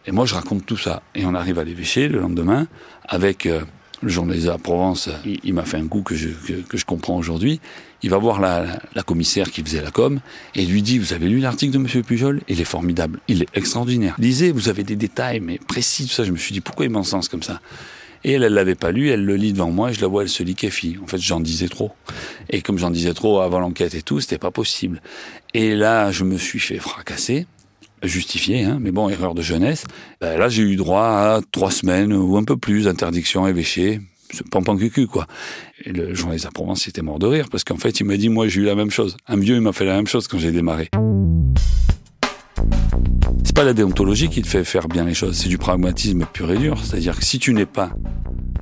Et 0.06 0.12
moi, 0.12 0.26
je 0.26 0.36
raconte 0.36 0.66
tout 0.66 0.78
ça. 0.78 1.04
Et 1.16 1.26
on 1.26 1.34
arrive 1.34 1.60
à 1.60 1.64
l'évêché 1.64 2.08
le 2.08 2.20
lendemain 2.20 2.68
avec 3.08 3.46
euh, 3.46 3.62
le 4.02 4.10
journaliste 4.10 4.46
de 4.46 4.52
la 4.52 4.58
Provence. 4.58 5.10
Il, 5.26 5.40
il 5.44 5.54
m'a 5.54 5.64
fait 5.64 5.78
un 5.78 5.88
coup 5.88 6.02
que 6.02 6.16
je, 6.16 6.30
que, 6.30 6.54
que 6.54 6.78
je 6.78 6.86
comprends 6.86 7.18
aujourd'hui. 7.18 7.60
Il 8.04 8.10
va 8.10 8.18
voir 8.18 8.42
la, 8.42 8.80
la, 8.96 9.04
commissaire 9.04 9.52
qui 9.52 9.64
faisait 9.64 9.82
la 9.82 9.92
com 9.92 10.20
et 10.56 10.66
lui 10.66 10.82
dit, 10.82 10.98
vous 10.98 11.14
avez 11.14 11.30
lu 11.30 11.40
l'article 11.40 11.74
de 11.74 11.78
Monsieur 11.78 12.02
Pujol? 12.02 12.42
Il 12.48 12.60
est 12.60 12.66
formidable, 12.66 13.20
il 13.28 13.44
est 13.44 13.48
extraordinaire. 13.54 14.16
Lisez, 14.18 14.52
vous 14.52 14.70
avez 14.70 14.84
des 14.84 14.96
détails, 14.96 15.40
mais 15.40 15.60
précis, 15.60 16.08
tout 16.08 16.14
ça. 16.14 16.24
Je 16.24 16.32
me 16.32 16.38
suis 16.38 16.54
dit, 16.54 16.62
pourquoi 16.62 16.86
il 16.86 16.92
m'encense 16.92 17.30
comme 17.30 17.44
ça? 17.44 17.62
Et 18.24 18.34
elle, 18.34 18.44
elle 18.44 18.54
l'avait 18.54 18.76
pas 18.76 18.92
lu, 18.92 19.10
elle 19.10 19.26
le 19.26 19.36
lit 19.36 19.54
devant 19.54 19.72
moi, 19.72 19.92
et 19.92 19.94
je 19.94 20.02
la 20.02 20.08
vois, 20.08 20.24
elle 20.24 20.30
se 20.30 20.44
liquéfie. 20.44 20.98
En 21.04 21.08
fait, 21.08 21.18
j'en 21.18 21.40
disais 21.40 21.68
trop. 21.68 21.92
Et 22.50 22.62
comme 22.62 22.78
j'en 22.78 22.92
disais 22.92 23.14
trop 23.14 23.40
avant 23.40 23.60
l'enquête 23.60 23.96
et 23.96 24.02
tout, 24.02 24.20
c'était 24.20 24.38
pas 24.38 24.52
possible. 24.52 25.02
Et 25.54 25.76
là, 25.76 26.12
je 26.12 26.24
me 26.24 26.38
suis 26.38 26.60
fait 26.60 26.78
fracasser, 26.78 27.48
justifié, 28.08 28.64
hein, 28.64 28.80
mais 28.82 28.92
bon, 28.92 29.10
erreur 29.10 29.34
de 29.36 29.42
jeunesse. 29.42 29.86
Ben, 30.20 30.38
là, 30.38 30.50
j'ai 30.50 30.64
eu 30.64 30.76
droit 30.76 31.04
à 31.04 31.40
trois 31.52 31.72
semaines 31.72 32.14
ou 32.14 32.38
un 32.38 32.44
peu 32.44 32.58
plus 32.58 32.86
d'interdiction 32.86 33.48
évêché. 33.48 34.02
C'est 34.34 34.48
pampan 34.48 34.78
cucu, 34.78 35.08
quoi. 35.08 35.28
Et 35.84 35.92
le 35.92 36.14
journaliste 36.14 36.46
à 36.46 36.52
Provence 36.52 36.88
était 36.88 37.02
mort 37.02 37.20
de 37.20 37.28
rire, 37.28 37.48
parce 37.50 37.64
qu'en 37.64 37.78
fait, 37.78 38.00
il 38.00 38.06
m'a 38.06 38.18
dit, 38.18 38.30
moi, 38.30 38.48
j'ai 38.48 38.62
eu 38.62 38.66
la 38.66 38.76
même 38.76 38.92
chose. 38.92 39.18
Un 39.28 39.38
vieux, 39.38 39.56
il 39.56 39.62
m'a 39.62 39.74
fait 39.74 39.86
la 39.86 39.96
même 39.96 40.08
chose 40.08 40.28
quand 40.28 40.40
j'ai 40.40 40.52
démarré. 40.52 40.90
C'est 43.44 43.56
pas 43.56 43.64
la 43.64 43.74
déontologie 43.74 44.30
qui 44.30 44.42
te 44.42 44.48
fait 44.48 44.64
faire 44.64 44.88
bien 44.88 45.04
les 45.04 45.14
choses, 45.14 45.36
c'est 45.36 45.50
du 45.50 45.58
pragmatisme 45.58 46.26
pur 46.32 46.52
et 46.52 46.58
dur. 46.58 46.80
C'est-à-dire 46.82 47.18
que 47.18 47.26
si 47.26 47.40
tu 47.40 47.54
n'es 47.54 47.66
pas 47.66 47.92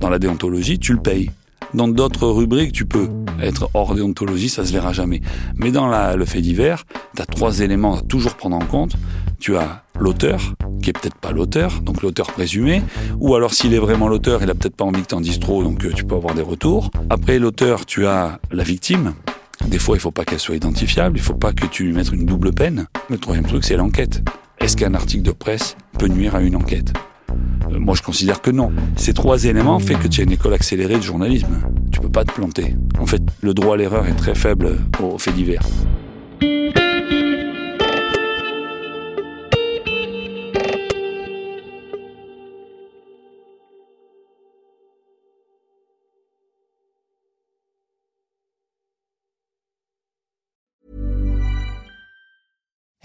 dans 0.01 0.09
la 0.09 0.17
déontologie, 0.17 0.79
tu 0.79 0.93
le 0.93 1.01
payes. 1.01 1.29
Dans 1.75 1.87
d'autres 1.87 2.27
rubriques, 2.27 2.71
tu 2.71 2.85
peux 2.85 3.09
être 3.39 3.69
hors 3.75 3.93
déontologie, 3.93 4.49
ça 4.49 4.65
se 4.65 4.73
verra 4.73 4.91
jamais. 4.91 5.21
Mais 5.55 5.69
dans 5.69 6.15
le 6.15 6.25
fait 6.25 6.41
divers, 6.41 6.85
tu 7.15 7.21
as 7.21 7.25
trois 7.27 7.59
éléments 7.59 7.97
à 7.97 8.01
toujours 8.01 8.35
prendre 8.35 8.55
en 8.55 8.65
compte. 8.65 8.93
Tu 9.39 9.55
as 9.55 9.83
l'auteur, 9.97 10.53
qui 10.81 10.89
est 10.89 10.93
peut-être 10.93 11.15
pas 11.15 11.31
l'auteur, 11.31 11.81
donc 11.81 12.01
l'auteur 12.01 12.27
présumé, 12.27 12.81
ou 13.19 13.35
alors 13.35 13.53
s'il 13.53 13.73
est 13.73 13.79
vraiment 13.79 14.07
l'auteur, 14.09 14.43
il 14.43 14.49
a 14.49 14.53
peut-être 14.53 14.75
pas 14.75 14.83
envie 14.85 15.01
que 15.01 15.07
t'en 15.07 15.21
dises 15.21 15.39
trop, 15.39 15.63
donc 15.63 15.83
euh, 15.85 15.91
tu 15.93 16.03
peux 16.03 16.15
avoir 16.15 16.35
des 16.35 16.41
retours. 16.41 16.91
Après 17.09 17.39
l'auteur, 17.39 17.85
tu 17.85 18.05
as 18.05 18.39
la 18.51 18.63
victime. 18.63 19.13
Des 19.67 19.79
fois, 19.79 19.95
il 19.95 19.99
faut 19.99 20.11
pas 20.11 20.25
qu'elle 20.25 20.39
soit 20.39 20.55
identifiable, 20.55 21.17
il 21.17 21.21
faut 21.21 21.33
pas 21.35 21.53
que 21.53 21.65
tu 21.65 21.85
lui 21.85 21.93
mettes 21.93 22.11
une 22.11 22.25
double 22.25 22.51
peine. 22.53 22.87
Le 23.09 23.17
troisième 23.17 23.45
truc, 23.45 23.63
c'est 23.63 23.77
l'enquête. 23.77 24.21
Est-ce 24.59 24.75
qu'un 24.75 24.93
article 24.93 25.23
de 25.23 25.31
presse 25.31 25.77
peut 25.97 26.07
nuire 26.07 26.35
à 26.35 26.41
une 26.41 26.55
enquête? 26.57 26.91
Euh, 27.71 27.79
Moi, 27.79 27.95
je 27.95 28.01
considère 28.01 28.41
que 28.41 28.51
non. 28.51 28.71
Ces 28.97 29.13
trois 29.13 29.45
éléments 29.45 29.79
font 29.79 29.95
que 29.97 30.07
tu 30.09 30.19
as 30.19 30.23
une 30.25 30.31
école 30.33 30.53
accélérée 30.53 30.97
de 30.97 31.01
journalisme. 31.01 31.59
Tu 31.91 32.01
peux 32.01 32.09
pas 32.09 32.25
te 32.25 32.31
planter. 32.33 32.75
En 32.99 33.05
fait, 33.05 33.21
le 33.41 33.53
droit 33.53 33.75
à 33.75 33.77
l'erreur 33.77 34.05
est 34.07 34.15
très 34.15 34.35
faible 34.35 34.77
aux 35.01 35.17
faits 35.17 35.35
divers. 35.35 35.63